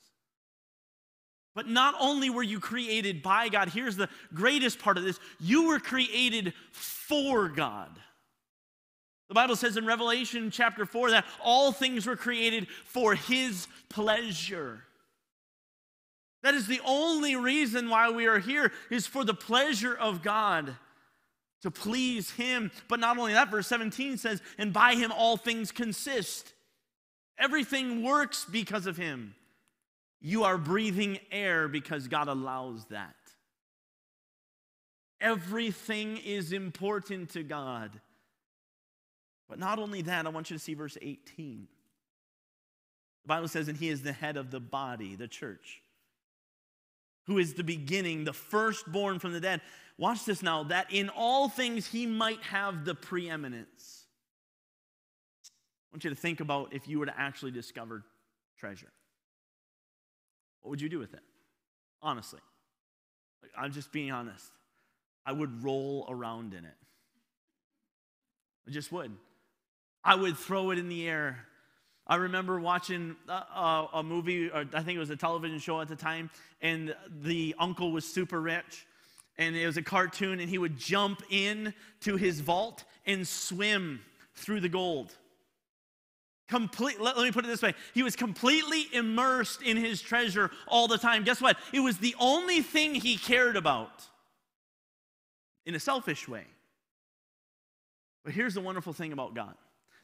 But 1.54 1.68
not 1.68 1.94
only 2.00 2.30
were 2.30 2.42
you 2.42 2.58
created 2.58 3.22
by 3.22 3.48
God, 3.48 3.68
here's 3.68 3.96
the 3.96 4.08
greatest 4.32 4.78
part 4.78 4.98
of 4.98 5.04
this 5.04 5.20
you 5.38 5.68
were 5.68 5.78
created 5.78 6.52
for 6.72 7.48
God. 7.48 7.90
The 9.28 9.34
Bible 9.34 9.56
says 9.56 9.76
in 9.76 9.86
Revelation 9.86 10.50
chapter 10.50 10.84
4 10.84 11.12
that 11.12 11.24
all 11.42 11.72
things 11.72 12.06
were 12.06 12.16
created 12.16 12.68
for 12.84 13.14
His 13.14 13.68
pleasure. 13.88 14.82
That 16.42 16.54
is 16.54 16.66
the 16.66 16.80
only 16.84 17.36
reason 17.36 17.88
why 17.88 18.10
we 18.10 18.26
are 18.26 18.38
here, 18.38 18.70
is 18.90 19.06
for 19.06 19.24
the 19.24 19.32
pleasure 19.32 19.94
of 19.94 20.22
God 20.22 20.76
to 21.64 21.70
please 21.70 22.30
him. 22.30 22.70
But 22.88 23.00
not 23.00 23.16
only 23.18 23.32
that, 23.32 23.50
verse 23.50 23.66
17 23.66 24.18
says, 24.18 24.40
and 24.58 24.70
by 24.72 24.94
him 24.94 25.10
all 25.10 25.38
things 25.38 25.72
consist. 25.72 26.52
Everything 27.38 28.02
works 28.02 28.44
because 28.44 28.86
of 28.86 28.98
him. 28.98 29.34
You 30.20 30.44
are 30.44 30.58
breathing 30.58 31.18
air 31.32 31.66
because 31.66 32.06
God 32.06 32.28
allows 32.28 32.84
that. 32.86 33.16
Everything 35.22 36.18
is 36.18 36.52
important 36.52 37.30
to 37.30 37.42
God. 37.42 37.90
But 39.48 39.58
not 39.58 39.78
only 39.78 40.02
that, 40.02 40.26
I 40.26 40.28
want 40.28 40.50
you 40.50 40.56
to 40.56 40.62
see 40.62 40.74
verse 40.74 40.98
18. 41.00 41.66
The 43.22 43.28
Bible 43.28 43.48
says, 43.48 43.68
and 43.68 43.78
he 43.78 43.88
is 43.88 44.02
the 44.02 44.12
head 44.12 44.36
of 44.36 44.50
the 44.50 44.60
body, 44.60 45.16
the 45.16 45.28
church, 45.28 45.80
who 47.26 47.38
is 47.38 47.54
the 47.54 47.64
beginning, 47.64 48.24
the 48.24 48.34
firstborn 48.34 49.18
from 49.18 49.32
the 49.32 49.40
dead. 49.40 49.62
Watch 49.96 50.24
this 50.24 50.42
now, 50.42 50.64
that 50.64 50.92
in 50.92 51.08
all 51.08 51.48
things 51.48 51.86
he 51.86 52.06
might 52.06 52.42
have 52.42 52.84
the 52.84 52.94
preeminence. 52.94 54.06
I 55.44 55.96
want 55.96 56.04
you 56.04 56.10
to 56.10 56.16
think 56.16 56.40
about 56.40 56.72
if 56.72 56.88
you 56.88 56.98
were 56.98 57.06
to 57.06 57.18
actually 57.18 57.52
discover 57.52 58.04
treasure. 58.58 58.90
What 60.62 60.70
would 60.70 60.80
you 60.80 60.88
do 60.88 60.98
with 60.98 61.14
it? 61.14 61.22
Honestly. 62.02 62.40
I'm 63.56 63.72
just 63.72 63.92
being 63.92 64.10
honest. 64.10 64.50
I 65.26 65.32
would 65.32 65.62
roll 65.62 66.06
around 66.08 66.54
in 66.54 66.64
it. 66.64 66.74
I 68.66 68.70
just 68.70 68.90
would. 68.92 69.12
I 70.02 70.14
would 70.14 70.36
throw 70.36 70.70
it 70.70 70.78
in 70.78 70.88
the 70.88 71.06
air. 71.08 71.46
I 72.06 72.16
remember 72.16 72.60
watching 72.60 73.16
a, 73.28 73.32
a, 73.32 73.88
a, 73.94 74.02
movie, 74.02 74.50
or 74.50 74.66
I 74.74 74.82
think 74.82 74.96
it 74.96 74.98
was 74.98 75.10
a 75.10 75.16
television 75.16 75.58
show 75.58 75.80
at 75.80 75.88
the 75.88 75.96
time, 75.96 76.30
and 76.60 76.94
the 77.22 77.54
uncle 77.58 77.92
was 77.92 78.04
super 78.04 78.40
rich, 78.40 78.86
and 79.36 79.56
it 79.56 79.66
was 79.66 79.76
a 79.76 79.82
cartoon, 79.82 80.40
and 80.40 80.48
he 80.48 80.58
would 80.58 80.76
jump 80.76 81.22
in 81.30 81.74
to 82.00 82.16
his 82.16 82.40
vault 82.40 82.84
and 83.06 83.26
swim 83.26 84.00
through 84.34 84.60
the 84.60 84.68
gold. 84.68 85.12
Complete, 86.48 87.00
let, 87.00 87.16
let 87.16 87.24
me 87.24 87.32
put 87.32 87.44
it 87.44 87.48
this 87.48 87.62
way. 87.62 87.74
He 87.94 88.02
was 88.02 88.16
completely 88.16 88.86
immersed 88.92 89.62
in 89.62 89.76
his 89.76 90.00
treasure 90.02 90.50
all 90.68 90.88
the 90.88 90.98
time. 90.98 91.24
Guess 91.24 91.40
what? 91.40 91.56
It 91.72 91.80
was 91.80 91.98
the 91.98 92.14
only 92.18 92.60
thing 92.60 92.94
he 92.94 93.16
cared 93.16 93.56
about 93.56 94.04
in 95.64 95.74
a 95.74 95.80
selfish 95.80 96.28
way. 96.28 96.44
But 98.24 98.34
here's 98.34 98.54
the 98.54 98.60
wonderful 98.60 98.92
thing 98.92 99.12
about 99.12 99.34
God 99.34 99.54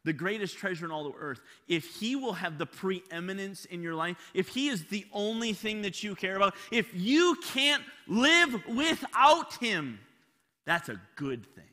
the 0.05 0.13
greatest 0.13 0.57
treasure 0.57 0.85
in 0.85 0.91
all 0.91 1.05
the 1.05 1.19
earth, 1.19 1.41
if 1.69 1.85
He 1.97 2.17
will 2.17 2.33
have 2.33 2.59
the 2.59 2.67
preeminence 2.67 3.65
in 3.67 3.83
your 3.83 3.95
life, 3.95 4.17
if 4.35 4.49
He 4.49 4.69
is 4.69 4.85
the 4.87 5.07
only 5.13 5.53
thing 5.53 5.83
that 5.83 6.03
you 6.03 6.15
care 6.15 6.37
about, 6.37 6.55
if 6.71 6.89
you 6.95 7.37
can't 7.53 7.83
live 8.07 8.55
without 8.69 9.55
Him, 9.55 9.99
that's 10.65 10.89
a 10.89 11.01
good 11.17 11.47
thing. 11.55 11.65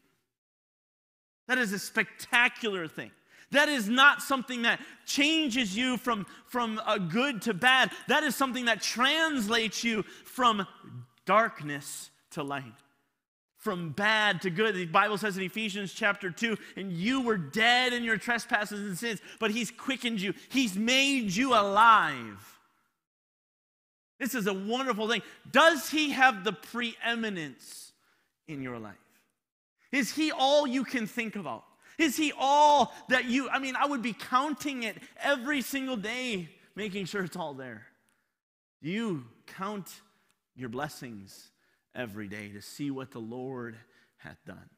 That 1.48 1.58
is 1.58 1.72
a 1.72 1.80
spectacular 1.80 2.88
thing. 2.88 3.12
That 3.52 3.70
is 3.70 3.88
not 3.88 4.22
something 4.22 4.64
that 4.64 4.82
changes 5.06 5.76
you 5.76 5.96
from, 5.98 6.26
from 6.48 6.82
a 6.86 7.00
good 7.00 7.42
to 7.44 7.54
bad. 7.54 7.92
That 8.10 8.24
is 8.24 8.36
something 8.36 8.66
that 8.66 8.82
translates 8.82 9.86
you 9.86 10.04
from 10.26 10.68
darkness 11.26 12.12
to 12.32 12.44
light 12.44 12.66
from 13.68 13.90
bad 13.90 14.42
to 14.44 14.50
good. 14.50 14.76
The 14.76 14.86
Bible 14.86 15.18
says 15.18 15.36
in 15.36 15.44
Ephesians 15.44 15.92
chapter 15.92 16.32
2, 16.32 16.58
and 16.78 16.90
you 16.90 17.20
were 17.20 17.36
dead 17.36 17.92
in 17.92 18.02
your 18.02 18.16
trespasses 18.16 18.80
and 18.80 18.98
sins, 18.98 19.20
but 19.42 19.52
He's 19.52 19.72
quickened 19.72 20.22
you, 20.22 20.34
He's 20.48 20.78
made 20.78 21.36
you 21.36 21.54
alive. 21.54 22.60
This 24.22 24.36
is 24.36 24.48
a 24.48 24.54
wonderful 24.54 25.10
thing. 25.10 25.22
Does 25.52 25.90
He 25.90 26.12
have 26.12 26.46
the 26.46 26.54
preeminence 26.54 27.92
in 28.48 28.62
your 28.62 28.80
life? 28.80 28.96
Is 29.92 30.14
He 30.14 30.32
all 30.32 30.66
you 30.66 30.86
can 30.86 31.06
think 31.06 31.36
about? 31.36 31.66
Is 31.98 32.16
He 32.16 32.32
all 32.40 32.94
that 33.10 33.26
you, 33.26 33.50
I 33.50 33.60
mean, 33.60 33.76
I 33.76 33.86
would 33.86 34.02
be 34.02 34.14
counting 34.14 34.84
it 34.84 34.96
every 35.22 35.62
single 35.62 35.98
day, 35.98 36.48
making 36.74 37.04
sure 37.04 37.26
it's 37.26 37.36
all 37.36 37.54
there. 37.54 37.86
Do 38.82 38.90
you 38.90 39.26
count 39.46 39.90
your 40.56 40.70
blessings? 40.70 41.50
Every 41.98 42.28
day 42.28 42.50
to 42.50 42.62
see 42.62 42.92
what 42.92 43.12
the 43.12 43.20
Lord 43.20 43.76
hath 44.18 44.38
done. 44.46 44.70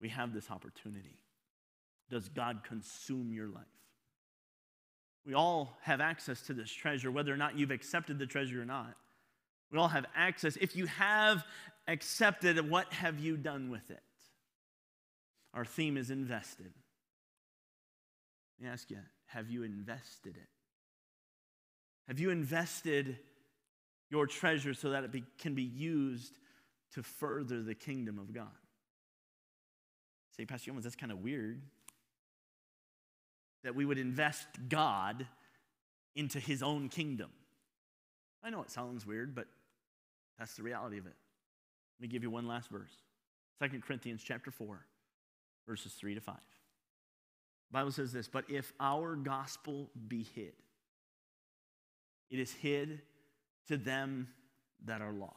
We 0.00 0.08
have 0.08 0.34
this 0.34 0.50
opportunity. 0.50 1.20
Does 2.10 2.28
God 2.28 2.62
consume 2.64 3.32
your 3.32 3.46
life? 3.46 3.62
We 5.24 5.34
all 5.34 5.78
have 5.82 6.00
access 6.00 6.42
to 6.42 6.54
this 6.54 6.70
treasure, 6.70 7.10
whether 7.10 7.32
or 7.32 7.36
not 7.36 7.56
you've 7.56 7.70
accepted 7.70 8.18
the 8.18 8.26
treasure 8.26 8.60
or 8.60 8.64
not. 8.64 8.96
We 9.70 9.78
all 9.78 9.88
have 9.88 10.06
access. 10.16 10.56
If 10.60 10.74
you 10.74 10.86
have 10.86 11.44
accepted, 11.86 12.68
what 12.68 12.92
have 12.92 13.20
you 13.20 13.36
done 13.36 13.70
with 13.70 13.90
it? 13.90 14.02
Our 15.54 15.64
theme 15.64 15.96
is 15.96 16.10
invested. 16.10 16.72
Let 18.58 18.66
me 18.66 18.72
ask 18.72 18.90
you 18.90 18.98
have 19.26 19.48
you 19.48 19.62
invested 19.62 20.36
it? 20.36 20.48
Have 22.08 22.20
you 22.20 22.30
invested 22.30 23.16
your 24.12 24.26
treasure 24.26 24.74
so 24.74 24.90
that 24.90 25.04
it 25.04 25.10
be, 25.10 25.24
can 25.38 25.54
be 25.54 25.62
used 25.62 26.38
to 26.92 27.02
further 27.02 27.62
the 27.62 27.74
kingdom 27.74 28.18
of 28.18 28.32
God. 28.34 28.46
Say, 30.36 30.44
Pastor 30.44 30.70
Yeomans, 30.70 30.82
that's 30.82 30.96
kind 30.96 31.10
of 31.10 31.22
weird 31.22 31.62
that 33.64 33.74
we 33.74 33.86
would 33.86 33.98
invest 33.98 34.46
God 34.68 35.26
into 36.14 36.38
his 36.38 36.62
own 36.62 36.90
kingdom. 36.90 37.30
I 38.44 38.50
know 38.50 38.60
it 38.60 38.70
sounds 38.70 39.06
weird, 39.06 39.34
but 39.34 39.46
that's 40.38 40.56
the 40.56 40.62
reality 40.62 40.98
of 40.98 41.06
it. 41.06 41.14
Let 41.98 42.02
me 42.02 42.08
give 42.08 42.22
you 42.22 42.30
one 42.30 42.46
last 42.46 42.68
verse. 42.68 42.90
2 43.62 43.80
Corinthians 43.80 44.22
chapter 44.22 44.50
4, 44.50 44.84
verses 45.66 45.92
3 45.94 46.16
to 46.16 46.20
5. 46.20 46.34
The 46.34 46.40
Bible 47.72 47.92
says 47.92 48.12
this, 48.12 48.28
but 48.28 48.44
if 48.50 48.74
our 48.78 49.16
gospel 49.16 49.88
be 50.08 50.26
hid, 50.34 50.52
it 52.30 52.38
is 52.38 52.52
hid 52.52 53.00
to 53.68 53.76
them 53.76 54.28
that 54.84 55.00
are 55.00 55.12
lost. 55.12 55.36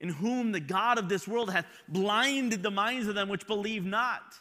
In 0.00 0.08
whom 0.08 0.52
the 0.52 0.60
God 0.60 0.98
of 0.98 1.08
this 1.08 1.28
world 1.28 1.50
hath 1.50 1.66
blinded 1.88 2.62
the 2.62 2.70
minds 2.70 3.06
of 3.08 3.14
them 3.14 3.28
which 3.28 3.46
believe 3.46 3.84
not, 3.84 4.34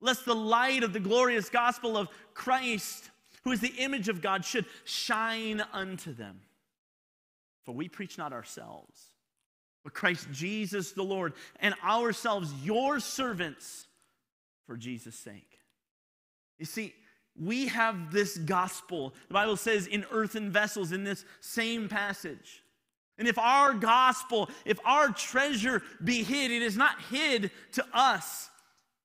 lest 0.00 0.24
the 0.24 0.34
light 0.34 0.84
of 0.84 0.92
the 0.92 1.00
glorious 1.00 1.48
gospel 1.48 1.96
of 1.96 2.08
Christ, 2.34 3.10
who 3.42 3.52
is 3.52 3.60
the 3.60 3.74
image 3.78 4.08
of 4.08 4.22
God, 4.22 4.44
should 4.44 4.66
shine 4.84 5.62
unto 5.72 6.12
them. 6.12 6.40
For 7.64 7.74
we 7.74 7.88
preach 7.88 8.16
not 8.16 8.32
ourselves, 8.32 9.10
but 9.82 9.94
Christ 9.94 10.28
Jesus 10.30 10.92
the 10.92 11.02
Lord, 11.02 11.32
and 11.60 11.74
ourselves 11.84 12.52
your 12.62 13.00
servants 13.00 13.86
for 14.66 14.76
Jesus' 14.76 15.18
sake. 15.18 15.58
You 16.58 16.66
see, 16.66 16.94
we 17.40 17.68
have 17.68 18.12
this 18.12 18.36
gospel. 18.36 19.14
The 19.28 19.34
Bible 19.34 19.56
says 19.56 19.86
in 19.86 20.04
earthen 20.10 20.50
vessels 20.50 20.92
in 20.92 21.04
this 21.04 21.24
same 21.40 21.88
passage. 21.88 22.62
And 23.18 23.26
if 23.26 23.38
our 23.38 23.74
gospel, 23.74 24.48
if 24.64 24.78
our 24.84 25.08
treasure 25.08 25.82
be 26.02 26.22
hid, 26.22 26.50
it 26.50 26.62
is 26.62 26.76
not 26.76 27.00
hid 27.10 27.50
to 27.72 27.84
us, 27.92 28.48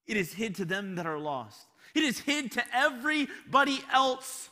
it 0.05 0.17
is 0.17 0.33
hid 0.33 0.55
to 0.55 0.65
them 0.65 0.95
that 0.95 1.05
are 1.05 1.19
lost. 1.19 1.65
It 1.95 2.03
is 2.03 2.19
hid 2.19 2.51
to 2.53 2.63
everybody 2.73 3.79
else 3.91 4.49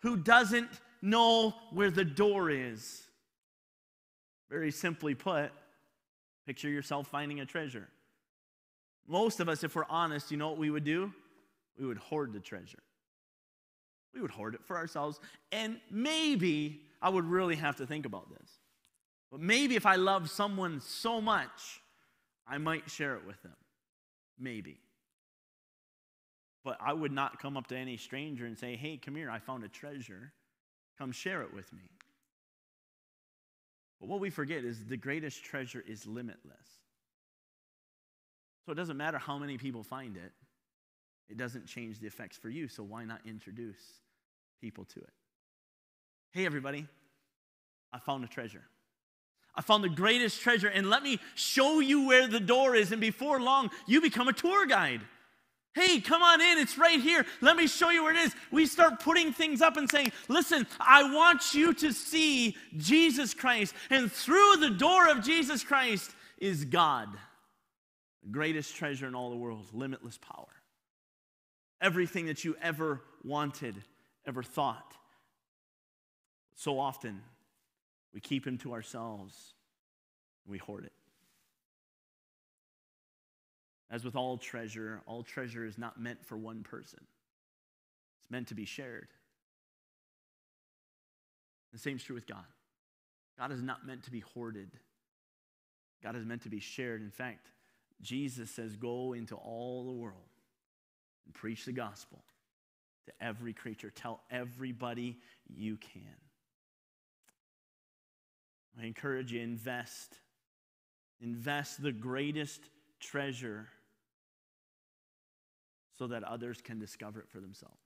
who 0.00 0.16
doesn't 0.16 0.68
know 1.00 1.54
where 1.72 1.90
the 1.90 2.04
door 2.04 2.50
is. 2.50 3.02
Very 4.50 4.70
simply 4.70 5.14
put, 5.14 5.50
picture 6.46 6.68
yourself 6.68 7.06
finding 7.08 7.40
a 7.40 7.46
treasure. 7.46 7.88
Most 9.08 9.40
of 9.40 9.48
us, 9.48 9.64
if 9.64 9.74
we're 9.74 9.84
honest, 9.88 10.30
you 10.30 10.36
know 10.36 10.48
what 10.48 10.58
we 10.58 10.70
would 10.70 10.84
do? 10.84 11.12
We 11.78 11.86
would 11.86 11.98
hoard 11.98 12.32
the 12.32 12.40
treasure. 12.40 12.82
We 14.14 14.20
would 14.20 14.30
hoard 14.30 14.54
it 14.54 14.64
for 14.64 14.76
ourselves. 14.76 15.20
And 15.50 15.78
maybe 15.90 16.82
I 17.00 17.08
would 17.08 17.24
really 17.24 17.56
have 17.56 17.76
to 17.76 17.86
think 17.86 18.06
about 18.06 18.28
this. 18.30 18.48
But 19.30 19.40
maybe 19.40 19.76
if 19.76 19.86
I 19.86 19.96
love 19.96 20.30
someone 20.30 20.80
so 20.80 21.20
much, 21.20 21.80
I 22.46 22.58
might 22.58 22.90
share 22.90 23.16
it 23.16 23.26
with 23.26 23.42
them. 23.42 23.56
Maybe. 24.38 24.78
But 26.64 26.76
I 26.80 26.92
would 26.92 27.12
not 27.12 27.40
come 27.40 27.56
up 27.56 27.66
to 27.68 27.76
any 27.76 27.96
stranger 27.96 28.46
and 28.46 28.58
say, 28.58 28.76
hey, 28.76 28.98
come 28.98 29.16
here, 29.16 29.30
I 29.30 29.38
found 29.38 29.64
a 29.64 29.68
treasure. 29.68 30.32
Come 30.98 31.12
share 31.12 31.42
it 31.42 31.52
with 31.54 31.72
me. 31.72 31.82
But 34.00 34.08
what 34.08 34.20
we 34.20 34.30
forget 34.30 34.64
is 34.64 34.84
the 34.84 34.96
greatest 34.96 35.44
treasure 35.44 35.82
is 35.86 36.06
limitless. 36.06 36.68
So 38.66 38.72
it 38.72 38.74
doesn't 38.76 38.96
matter 38.96 39.18
how 39.18 39.38
many 39.38 39.58
people 39.58 39.82
find 39.82 40.16
it, 40.16 40.32
it 41.28 41.36
doesn't 41.36 41.66
change 41.66 41.98
the 42.00 42.06
effects 42.06 42.36
for 42.36 42.48
you. 42.48 42.68
So 42.68 42.82
why 42.82 43.04
not 43.04 43.20
introduce 43.24 44.01
people 44.62 44.84
to 44.84 45.00
it. 45.00 45.10
Hey, 46.30 46.46
everybody, 46.46 46.86
I 47.92 47.98
found 47.98 48.24
a 48.24 48.28
treasure. 48.28 48.62
I 49.54 49.60
found 49.60 49.84
the 49.84 49.90
greatest 49.90 50.40
treasure, 50.40 50.68
and 50.68 50.88
let 50.88 51.02
me 51.02 51.18
show 51.34 51.80
you 51.80 52.06
where 52.06 52.26
the 52.26 52.40
door 52.40 52.74
is. 52.74 52.92
And 52.92 53.00
before 53.00 53.38
long, 53.38 53.70
you 53.86 54.00
become 54.00 54.28
a 54.28 54.32
tour 54.32 54.64
guide. 54.64 55.02
Hey, 55.74 56.00
come 56.00 56.22
on 56.22 56.40
in, 56.40 56.58
it's 56.58 56.78
right 56.78 57.00
here. 57.00 57.26
Let 57.40 57.56
me 57.56 57.66
show 57.66 57.90
you 57.90 58.04
where 58.04 58.14
it 58.14 58.20
is. 58.20 58.34
We 58.50 58.66
start 58.66 59.00
putting 59.00 59.32
things 59.32 59.60
up 59.60 59.76
and 59.76 59.90
saying, 59.90 60.12
Listen, 60.28 60.66
I 60.78 61.12
want 61.12 61.54
you 61.54 61.74
to 61.74 61.92
see 61.92 62.56
Jesus 62.76 63.34
Christ. 63.34 63.74
And 63.90 64.10
through 64.12 64.56
the 64.60 64.70
door 64.70 65.08
of 65.08 65.24
Jesus 65.24 65.64
Christ 65.64 66.12
is 66.38 66.64
God, 66.64 67.08
the 68.22 68.30
greatest 68.30 68.76
treasure 68.76 69.06
in 69.06 69.14
all 69.14 69.30
the 69.30 69.36
world, 69.36 69.66
limitless 69.72 70.18
power. 70.18 70.48
Everything 71.80 72.26
that 72.26 72.44
you 72.44 72.54
ever 72.62 73.00
wanted 73.24 73.82
ever 74.26 74.42
thought. 74.42 74.94
So 76.54 76.78
often, 76.78 77.22
we 78.12 78.20
keep 78.20 78.46
him 78.46 78.58
to 78.58 78.72
ourselves, 78.72 79.54
we 80.46 80.58
hoard 80.58 80.84
it. 80.84 80.92
As 83.90 84.04
with 84.04 84.16
all 84.16 84.38
treasure, 84.38 85.02
all 85.06 85.22
treasure 85.22 85.64
is 85.64 85.76
not 85.76 86.00
meant 86.00 86.24
for 86.24 86.36
one 86.36 86.62
person, 86.62 87.00
it's 88.20 88.30
meant 88.30 88.48
to 88.48 88.54
be 88.54 88.64
shared. 88.64 89.08
The 91.72 91.78
same 91.78 91.96
is 91.96 92.02
true 92.02 92.14
with 92.14 92.26
God. 92.26 92.44
God 93.38 93.50
is 93.50 93.62
not 93.62 93.86
meant 93.86 94.02
to 94.04 94.10
be 94.10 94.20
hoarded, 94.20 94.70
God 96.02 96.16
is 96.16 96.24
meant 96.24 96.42
to 96.42 96.50
be 96.50 96.60
shared. 96.60 97.00
In 97.00 97.10
fact, 97.10 97.48
Jesus 98.02 98.50
says, 98.50 98.76
Go 98.76 99.14
into 99.14 99.36
all 99.36 99.84
the 99.84 99.92
world 99.92 100.16
and 101.24 101.34
preach 101.34 101.64
the 101.64 101.72
gospel 101.72 102.22
to 103.06 103.12
every 103.20 103.52
creature. 103.52 103.90
Tell 103.90 104.20
everybody 104.30 105.18
you 105.48 105.76
can. 105.76 106.16
I 108.80 108.86
encourage 108.86 109.32
you, 109.32 109.40
invest. 109.40 110.18
Invest 111.20 111.82
the 111.82 111.92
greatest 111.92 112.60
treasure 113.00 113.68
so 115.98 116.06
that 116.08 116.24
others 116.24 116.60
can 116.62 116.78
discover 116.78 117.20
it 117.20 117.28
for 117.28 117.40
themselves. 117.40 117.76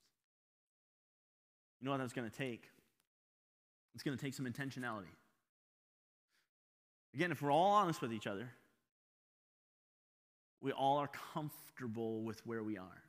You 1.81 1.87
know 1.87 1.91
what 1.91 1.99
that's 1.99 2.13
going 2.13 2.31
to 2.31 2.37
take? 2.37 2.71
It's 3.95 4.03
going 4.03 4.17
to 4.17 4.23
take 4.23 4.35
some 4.35 4.47
intentionality. 4.47 5.13
Again, 7.15 7.33
if 7.33 7.43
we're 7.43 7.53
all 7.53 7.73
honest 7.73 8.01
with 8.03 8.13
each 8.13 8.27
other, 8.27 8.51
we 10.61 10.73
all 10.73 10.99
are 10.99 11.11
comfortable 11.35 12.23
with 12.23 12.45
where 12.47 12.63
we 12.63 12.79
are. 12.79 13.03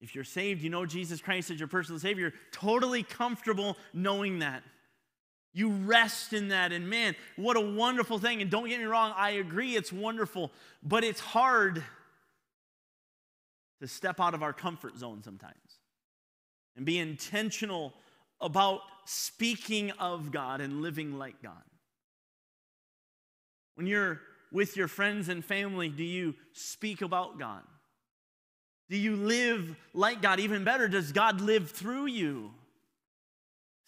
If 0.00 0.14
you're 0.14 0.24
saved, 0.24 0.62
you 0.62 0.70
know 0.70 0.86
Jesus 0.86 1.20
Christ 1.20 1.50
as 1.50 1.58
your 1.58 1.68
personal 1.68 1.98
Savior, 1.98 2.32
totally 2.52 3.02
comfortable 3.02 3.76
knowing 3.92 4.40
that. 4.40 4.62
You 5.52 5.70
rest 5.70 6.32
in 6.32 6.48
that, 6.48 6.72
and 6.72 6.88
man, 6.88 7.16
what 7.36 7.56
a 7.56 7.60
wonderful 7.60 8.18
thing. 8.18 8.40
And 8.40 8.50
don't 8.50 8.68
get 8.68 8.78
me 8.78 8.84
wrong, 8.84 9.12
I 9.16 9.30
agree, 9.30 9.74
it's 9.74 9.92
wonderful, 9.92 10.52
but 10.82 11.02
it's 11.02 11.20
hard 11.20 11.82
to 13.80 13.88
step 13.88 14.20
out 14.20 14.34
of 14.34 14.42
our 14.42 14.52
comfort 14.52 14.96
zone 14.96 15.22
sometimes 15.22 15.54
and 16.76 16.84
be 16.84 16.98
intentional 16.98 17.92
about 18.40 18.80
speaking 19.04 19.90
of 19.92 20.30
God 20.30 20.60
and 20.60 20.80
living 20.80 21.18
like 21.18 21.42
God. 21.42 21.54
When 23.74 23.86
you're 23.86 24.20
with 24.52 24.76
your 24.76 24.88
friends 24.88 25.28
and 25.28 25.44
family, 25.44 25.88
do 25.88 26.04
you 26.04 26.34
speak 26.52 27.02
about 27.02 27.38
God? 27.38 27.62
Do 28.90 28.96
you 28.96 29.16
live 29.16 29.76
like 29.92 30.22
God? 30.22 30.40
Even 30.40 30.64
better, 30.64 30.88
does 30.88 31.12
God 31.12 31.40
live 31.40 31.70
through 31.70 32.06
you? 32.06 32.50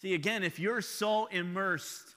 See, 0.01 0.13
again, 0.13 0.43
if 0.43 0.59
you're 0.59 0.81
so 0.81 1.27
immersed 1.27 2.15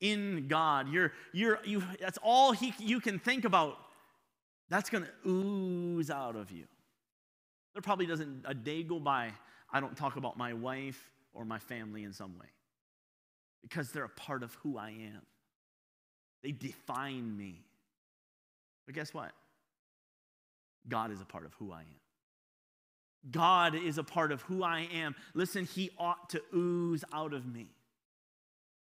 in 0.00 0.46
God, 0.48 0.88
you're, 0.88 1.12
you're, 1.32 1.58
you, 1.64 1.82
that's 2.00 2.18
all 2.22 2.52
he, 2.52 2.74
you 2.78 3.00
can 3.00 3.18
think 3.18 3.44
about, 3.44 3.76
that's 4.68 4.90
going 4.90 5.04
to 5.04 5.28
ooze 5.28 6.10
out 6.10 6.36
of 6.36 6.50
you. 6.50 6.64
There 7.72 7.82
probably 7.82 8.06
doesn't 8.06 8.44
a 8.46 8.54
day 8.54 8.82
go 8.82 9.00
by 9.00 9.32
I 9.72 9.80
don't 9.80 9.96
talk 9.96 10.14
about 10.16 10.38
my 10.38 10.54
wife 10.54 11.10
or 11.32 11.44
my 11.44 11.58
family 11.58 12.04
in 12.04 12.12
some 12.12 12.38
way 12.38 12.46
because 13.62 13.90
they're 13.90 14.04
a 14.04 14.08
part 14.08 14.44
of 14.44 14.54
who 14.62 14.78
I 14.78 14.90
am. 14.90 15.22
They 16.44 16.52
define 16.52 17.36
me. 17.36 17.64
But 18.86 18.94
guess 18.94 19.12
what? 19.12 19.32
God 20.88 21.10
is 21.10 21.20
a 21.20 21.24
part 21.24 21.44
of 21.44 21.54
who 21.54 21.72
I 21.72 21.80
am. 21.80 22.03
God 23.30 23.74
is 23.74 23.98
a 23.98 24.04
part 24.04 24.32
of 24.32 24.42
who 24.42 24.62
I 24.62 24.88
am. 24.92 25.14
Listen, 25.34 25.64
He 25.64 25.90
ought 25.98 26.30
to 26.30 26.42
ooze 26.54 27.04
out 27.12 27.32
of 27.32 27.46
me. 27.46 27.66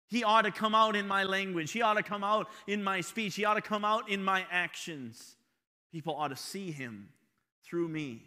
He 0.07 0.23
ought 0.23 0.43
to 0.43 0.51
come 0.51 0.73
out 0.73 0.95
in 0.95 1.07
my 1.07 1.23
language. 1.23 1.71
He 1.71 1.81
ought 1.81 1.93
to 1.95 2.03
come 2.03 2.23
out 2.23 2.47
in 2.67 2.83
my 2.83 3.01
speech. 3.01 3.35
He 3.35 3.45
ought 3.45 3.55
to 3.55 3.61
come 3.61 3.85
out 3.85 4.09
in 4.09 4.23
my 4.23 4.45
actions. 4.49 5.35
People 5.91 6.15
ought 6.15 6.29
to 6.29 6.35
see 6.35 6.71
Him 6.71 7.09
through 7.63 7.87
me. 7.87 8.23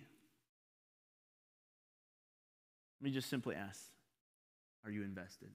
Let 3.01 3.07
me 3.07 3.11
just 3.11 3.29
simply 3.29 3.57
ask 3.57 3.81
Are 4.85 4.91
you 4.91 5.03
invested? 5.03 5.51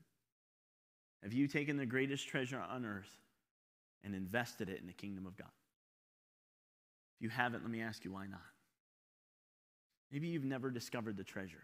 Have 1.24 1.34
you 1.34 1.47
taken 1.47 1.78
the 1.78 1.86
greatest 1.86 2.28
treasure 2.28 2.60
on 2.60 2.86
earth 2.86 3.10
and 4.03 4.14
invested 4.14 4.70
it 4.70 4.80
in 4.80 4.88
the 4.88 4.93
kingdom 4.93 5.26
of 5.26 5.36
God? 5.38 5.47
If 7.18 7.24
you 7.24 7.30
haven't, 7.30 7.64
let 7.64 7.72
me 7.72 7.82
ask 7.82 8.03
you 8.05 8.12
why 8.12 8.28
not? 8.28 8.41
Maybe 10.12 10.28
you've 10.28 10.45
never 10.45 10.70
discovered 10.70 11.18
the 11.18 11.24
treasure. 11.24 11.64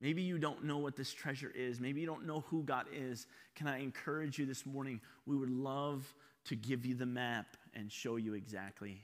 Maybe 0.00 0.22
you 0.22 0.38
don't 0.38 0.64
know 0.64 0.78
what 0.78 0.96
this 0.96 1.12
treasure 1.12 1.50
is. 1.54 1.80
Maybe 1.80 2.00
you 2.00 2.06
don't 2.06 2.26
know 2.26 2.44
who 2.48 2.62
God 2.62 2.86
is. 2.92 3.26
Can 3.54 3.66
I 3.66 3.80
encourage 3.80 4.38
you 4.38 4.44
this 4.44 4.66
morning? 4.66 5.00
We 5.24 5.36
would 5.36 5.50
love 5.50 6.14
to 6.46 6.56
give 6.56 6.84
you 6.84 6.94
the 6.94 7.06
map 7.06 7.56
and 7.74 7.90
show 7.90 8.16
you 8.16 8.34
exactly. 8.34 9.02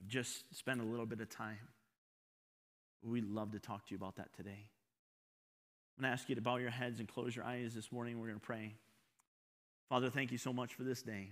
I've 0.00 0.08
just 0.08 0.56
spent 0.56 0.80
a 0.80 0.84
little 0.84 1.06
bit 1.06 1.20
of 1.20 1.28
time. 1.28 1.58
We'd 3.02 3.28
love 3.28 3.52
to 3.52 3.58
talk 3.58 3.86
to 3.86 3.90
you 3.90 3.96
about 3.96 4.16
that 4.16 4.32
today. 4.34 4.68
I'm 5.96 6.02
going 6.02 6.10
to 6.10 6.12
ask 6.12 6.28
you 6.28 6.34
to 6.36 6.40
bow 6.40 6.56
your 6.56 6.70
heads 6.70 7.00
and 7.00 7.08
close 7.08 7.36
your 7.36 7.44
eyes 7.44 7.74
this 7.74 7.92
morning. 7.92 8.18
We're 8.18 8.28
going 8.28 8.40
to 8.40 8.46
pray. 8.46 8.74
Father, 9.88 10.10
thank 10.10 10.32
you 10.32 10.38
so 10.38 10.52
much 10.52 10.74
for 10.74 10.84
this 10.84 11.02
day, 11.02 11.30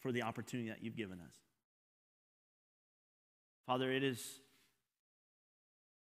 for 0.00 0.12
the 0.12 0.22
opportunity 0.22 0.70
that 0.70 0.82
you've 0.82 0.96
given 0.96 1.20
us. 1.20 1.34
Father, 3.66 3.92
it 3.92 4.02
is 4.02 4.20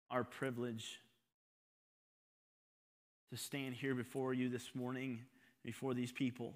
our 0.10 0.24
privilege 0.24 1.02
to 3.32 3.38
stand 3.38 3.76
here 3.76 3.96
before 3.96 4.34
you 4.34 4.48
this 4.48 4.74
morning, 4.74 5.20
before 5.64 5.94
these 5.94 6.12
people, 6.12 6.54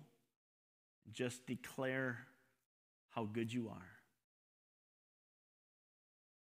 and 1.05 1.13
just 1.13 1.45
declare 1.45 2.19
how 3.09 3.25
good 3.25 3.51
you 3.51 3.67
are. 3.67 3.87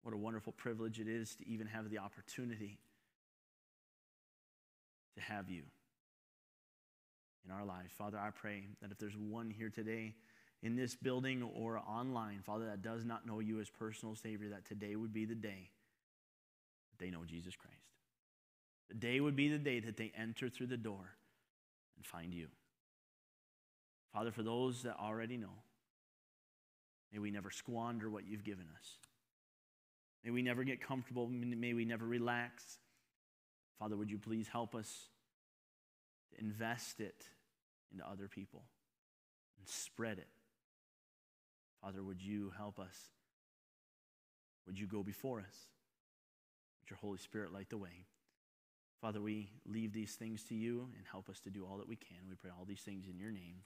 What 0.03 0.15
a 0.15 0.19
wonderful 0.19 0.53
privilege 0.53 0.99
it 0.99 1.09
is 1.09 1.37
to 1.37 1.49
even 1.49 1.69
have 1.69 1.89
the 1.89 1.99
opportunity 1.99 2.79
to 5.15 5.21
have 5.21 5.49
you 5.49 5.63
in 7.45 7.53
our 7.53 7.65
lives. 7.65 7.93
Father, 7.97 8.19
I 8.19 8.31
pray 8.31 8.65
that 8.83 8.91
if 8.91 8.99
there's 8.99 9.17
one 9.17 9.49
here 9.49 9.71
today 9.71 10.15
in 10.65 10.77
this 10.77 10.97
building 10.97 11.43
or 11.43 11.79
online, 11.79 12.41
Father, 12.43 12.65
that 12.65 12.81
does 12.81 13.05
not 13.05 13.27
know 13.27 13.39
you 13.39 13.61
as 13.61 13.69
personal 13.69 14.17
Savior, 14.17 14.49
that 14.49 14.65
today 14.65 14.97
would 14.97 15.13
be 15.13 15.27
the 15.27 15.35
day 15.35 15.69
that 16.91 17.05
they 17.05 17.11
know 17.11 17.23
Jesus 17.27 17.55
Christ. 17.55 17.77
The 18.89 18.95
day 18.95 19.21
would 19.21 19.37
be 19.37 19.49
the 19.49 19.59
day 19.59 19.81
that 19.81 19.99
they 19.99 20.11
enter 20.17 20.49
through 20.49 20.69
the 20.69 20.79
door 20.79 21.17
and 21.97 22.07
find 22.07 22.33
you. 22.33 22.49
Father, 24.15 24.33
for 24.33 24.43
those 24.43 24.85
that 24.85 24.97
already 24.99 25.37
know, 25.37 25.53
may 27.13 27.19
we 27.19 27.31
never 27.31 27.51
squander 27.51 28.09
what 28.09 28.27
you've 28.27 28.45
given 28.45 28.67
us. 28.75 28.87
May 30.25 30.31
we 30.31 30.41
never 30.41 30.65
get 30.65 30.81
comfortable. 30.81 31.29
May 31.29 31.75
we 31.75 31.85
never 31.85 32.07
relax. 32.07 32.79
Father, 33.79 33.99
would 33.99 34.11
you 34.11 34.19
please 34.19 34.49
help 34.49 34.75
us 34.75 35.09
to 36.33 36.43
invest 36.43 37.01
it 37.01 37.27
into 37.93 38.09
other 38.09 38.29
people 38.29 38.63
and 39.59 39.69
spread 39.69 40.17
it 40.17 40.29
Father, 41.85 42.03
would 42.03 42.23
you 42.23 42.51
help 42.57 42.79
us? 42.79 42.97
Would 44.67 44.79
you 44.79 44.87
go 44.87 45.03
before 45.03 45.41
us? 45.41 45.55
Would 46.81 46.89
your 46.89 46.97
Holy 46.97 47.19
Spirit 47.19 47.53
light 47.53 47.69
the 47.69 47.77
way? 47.77 48.07
Father, 49.03 49.21
we 49.21 49.51
leave 49.67 49.93
these 49.93 50.13
things 50.13 50.45
to 50.45 50.55
you 50.55 50.89
and 50.97 51.05
help 51.11 51.29
us 51.29 51.41
to 51.41 51.51
do 51.51 51.67
all 51.67 51.77
that 51.77 51.89
we 51.89 51.97
can. 51.97 52.17
We 52.27 52.37
pray 52.37 52.51
all 52.59 52.65
these 52.65 52.81
things 52.81 53.07
in 53.07 53.19
your 53.19 53.31
name. 53.31 53.57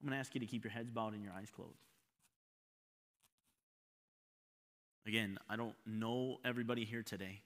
I'm 0.00 0.08
going 0.08 0.16
to 0.16 0.20
ask 0.20 0.32
you 0.34 0.40
to 0.40 0.46
keep 0.46 0.62
your 0.62 0.70
heads 0.70 0.92
bowed 0.92 1.14
and 1.14 1.24
your 1.24 1.32
eyes 1.32 1.50
closed. 1.50 1.72
Again, 5.04 5.36
I 5.50 5.56
don't 5.56 5.74
know 5.84 6.36
everybody 6.44 6.84
here 6.84 7.02
today. 7.02 7.40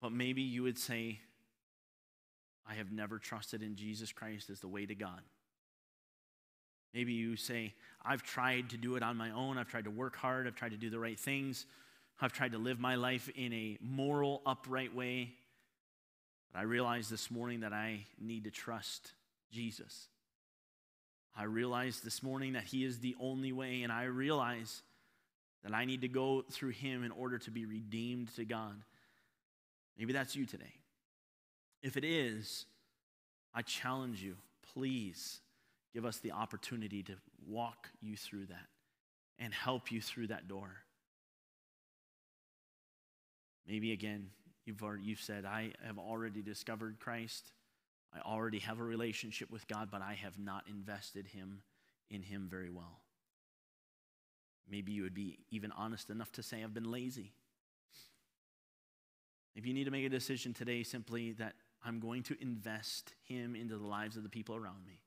But 0.00 0.12
maybe 0.12 0.40
you 0.40 0.62
would 0.62 0.78
say, 0.78 1.20
I 2.66 2.74
have 2.74 2.90
never 2.90 3.18
trusted 3.18 3.62
in 3.62 3.76
Jesus 3.76 4.10
Christ 4.10 4.48
as 4.48 4.60
the 4.60 4.68
way 4.68 4.86
to 4.86 4.94
God. 4.94 5.20
Maybe 6.94 7.12
you 7.12 7.36
say, 7.36 7.74
I've 8.04 8.22
tried 8.22 8.70
to 8.70 8.76
do 8.76 8.96
it 8.96 9.02
on 9.02 9.16
my 9.16 9.30
own. 9.30 9.58
I've 9.58 9.68
tried 9.68 9.84
to 9.84 9.90
work 9.90 10.16
hard. 10.16 10.46
I've 10.46 10.54
tried 10.54 10.70
to 10.70 10.76
do 10.76 10.90
the 10.90 10.98
right 10.98 11.18
things. 11.18 11.66
I've 12.20 12.32
tried 12.32 12.52
to 12.52 12.58
live 12.58 12.80
my 12.80 12.94
life 12.94 13.28
in 13.36 13.52
a 13.52 13.78
moral, 13.80 14.42
upright 14.46 14.94
way. 14.94 15.32
But 16.52 16.60
I 16.60 16.62
realize 16.62 17.08
this 17.08 17.30
morning 17.30 17.60
that 17.60 17.72
I 17.72 18.00
need 18.18 18.44
to 18.44 18.50
trust 18.50 19.12
Jesus. 19.52 20.08
I 21.36 21.44
realize 21.44 22.00
this 22.00 22.22
morning 22.22 22.54
that 22.54 22.64
He 22.64 22.84
is 22.84 22.98
the 22.98 23.14
only 23.20 23.52
way, 23.52 23.82
and 23.82 23.92
I 23.92 24.04
realize 24.04 24.82
that 25.62 25.74
I 25.74 25.84
need 25.84 26.00
to 26.00 26.08
go 26.08 26.44
through 26.50 26.70
Him 26.70 27.04
in 27.04 27.12
order 27.12 27.38
to 27.38 27.50
be 27.50 27.66
redeemed 27.66 28.34
to 28.36 28.44
God. 28.44 28.74
Maybe 29.98 30.12
that's 30.12 30.34
you 30.34 30.46
today. 30.46 30.74
If 31.82 31.96
it 31.96 32.04
is, 32.04 32.64
I 33.54 33.62
challenge 33.62 34.22
you, 34.22 34.36
please 34.72 35.40
Give 35.92 36.04
us 36.04 36.18
the 36.18 36.32
opportunity 36.32 37.02
to 37.04 37.14
walk 37.46 37.88
you 38.00 38.16
through 38.16 38.46
that 38.46 38.66
and 39.38 39.54
help 39.54 39.90
you 39.90 40.00
through 40.00 40.28
that 40.28 40.48
door. 40.48 40.70
Maybe 43.66 43.92
again, 43.92 44.30
you've, 44.64 44.82
already, 44.82 45.04
you've 45.04 45.20
said, 45.20 45.44
I 45.44 45.72
have 45.84 45.98
already 45.98 46.42
discovered 46.42 46.98
Christ. 47.00 47.52
I 48.14 48.20
already 48.20 48.58
have 48.60 48.80
a 48.80 48.84
relationship 48.84 49.50
with 49.50 49.66
God, 49.68 49.88
but 49.90 50.02
I 50.02 50.14
have 50.14 50.38
not 50.38 50.64
invested 50.68 51.26
him 51.26 51.62
in 52.10 52.22
him 52.22 52.48
very 52.50 52.70
well. 52.70 53.00
Maybe 54.70 54.92
you 54.92 55.02
would 55.02 55.14
be 55.14 55.38
even 55.50 55.72
honest 55.72 56.10
enough 56.10 56.32
to 56.32 56.42
say, 56.42 56.62
I've 56.62 56.74
been 56.74 56.90
lazy. 56.90 57.32
If 59.54 59.66
you 59.66 59.74
need 59.74 59.84
to 59.84 59.90
make 59.90 60.04
a 60.04 60.10
decision 60.10 60.54
today, 60.54 60.82
simply 60.82 61.32
that 61.32 61.54
I'm 61.84 62.00
going 62.00 62.22
to 62.24 62.36
invest 62.40 63.14
him 63.24 63.54
into 63.54 63.76
the 63.76 63.86
lives 63.86 64.16
of 64.16 64.22
the 64.22 64.28
people 64.28 64.54
around 64.54 64.86
me. 64.86 65.00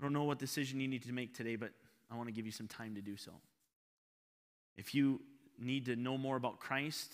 I 0.00 0.02
don't 0.02 0.14
know 0.14 0.24
what 0.24 0.38
decision 0.38 0.80
you 0.80 0.88
need 0.88 1.02
to 1.02 1.12
make 1.12 1.34
today, 1.34 1.56
but 1.56 1.72
I 2.10 2.16
want 2.16 2.28
to 2.28 2.32
give 2.32 2.46
you 2.46 2.52
some 2.52 2.66
time 2.66 2.94
to 2.94 3.02
do 3.02 3.16
so. 3.18 3.32
If 4.78 4.94
you 4.94 5.20
need 5.58 5.84
to 5.86 5.96
know 5.96 6.16
more 6.16 6.36
about 6.36 6.58
Christ, 6.58 7.10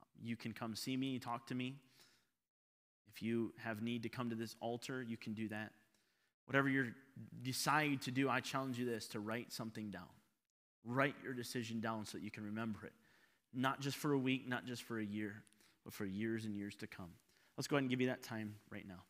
uh, 0.00 0.06
you 0.22 0.34
can 0.34 0.54
come 0.54 0.74
see 0.74 0.96
me, 0.96 1.18
talk 1.18 1.46
to 1.48 1.54
me. 1.54 1.74
If 3.14 3.22
you 3.22 3.52
have 3.62 3.82
need 3.82 4.04
to 4.04 4.08
come 4.08 4.30
to 4.30 4.36
this 4.36 4.56
altar, 4.60 5.02
you 5.02 5.18
can 5.18 5.34
do 5.34 5.48
that. 5.48 5.72
Whatever 6.46 6.70
you 6.70 6.92
decide 7.42 8.00
to 8.02 8.10
do, 8.10 8.30
I 8.30 8.40
challenge 8.40 8.78
you 8.78 8.86
this 8.86 9.06
to 9.08 9.20
write 9.20 9.52
something 9.52 9.90
down. 9.90 10.08
Write 10.84 11.14
your 11.22 11.34
decision 11.34 11.80
down 11.80 12.06
so 12.06 12.16
that 12.16 12.24
you 12.24 12.30
can 12.30 12.44
remember 12.44 12.84
it. 12.84 12.92
Not 13.52 13.80
just 13.80 13.98
for 13.98 14.12
a 14.12 14.18
week, 14.18 14.48
not 14.48 14.66
just 14.66 14.82
for 14.82 14.98
a 14.98 15.04
year, 15.04 15.42
but 15.84 15.92
for 15.92 16.06
years 16.06 16.46
and 16.46 16.56
years 16.56 16.74
to 16.76 16.86
come. 16.86 17.10
Let's 17.58 17.68
go 17.68 17.76
ahead 17.76 17.82
and 17.82 17.90
give 17.90 18.00
you 18.00 18.08
that 18.08 18.22
time 18.22 18.54
right 18.70 18.86
now. 18.88 19.02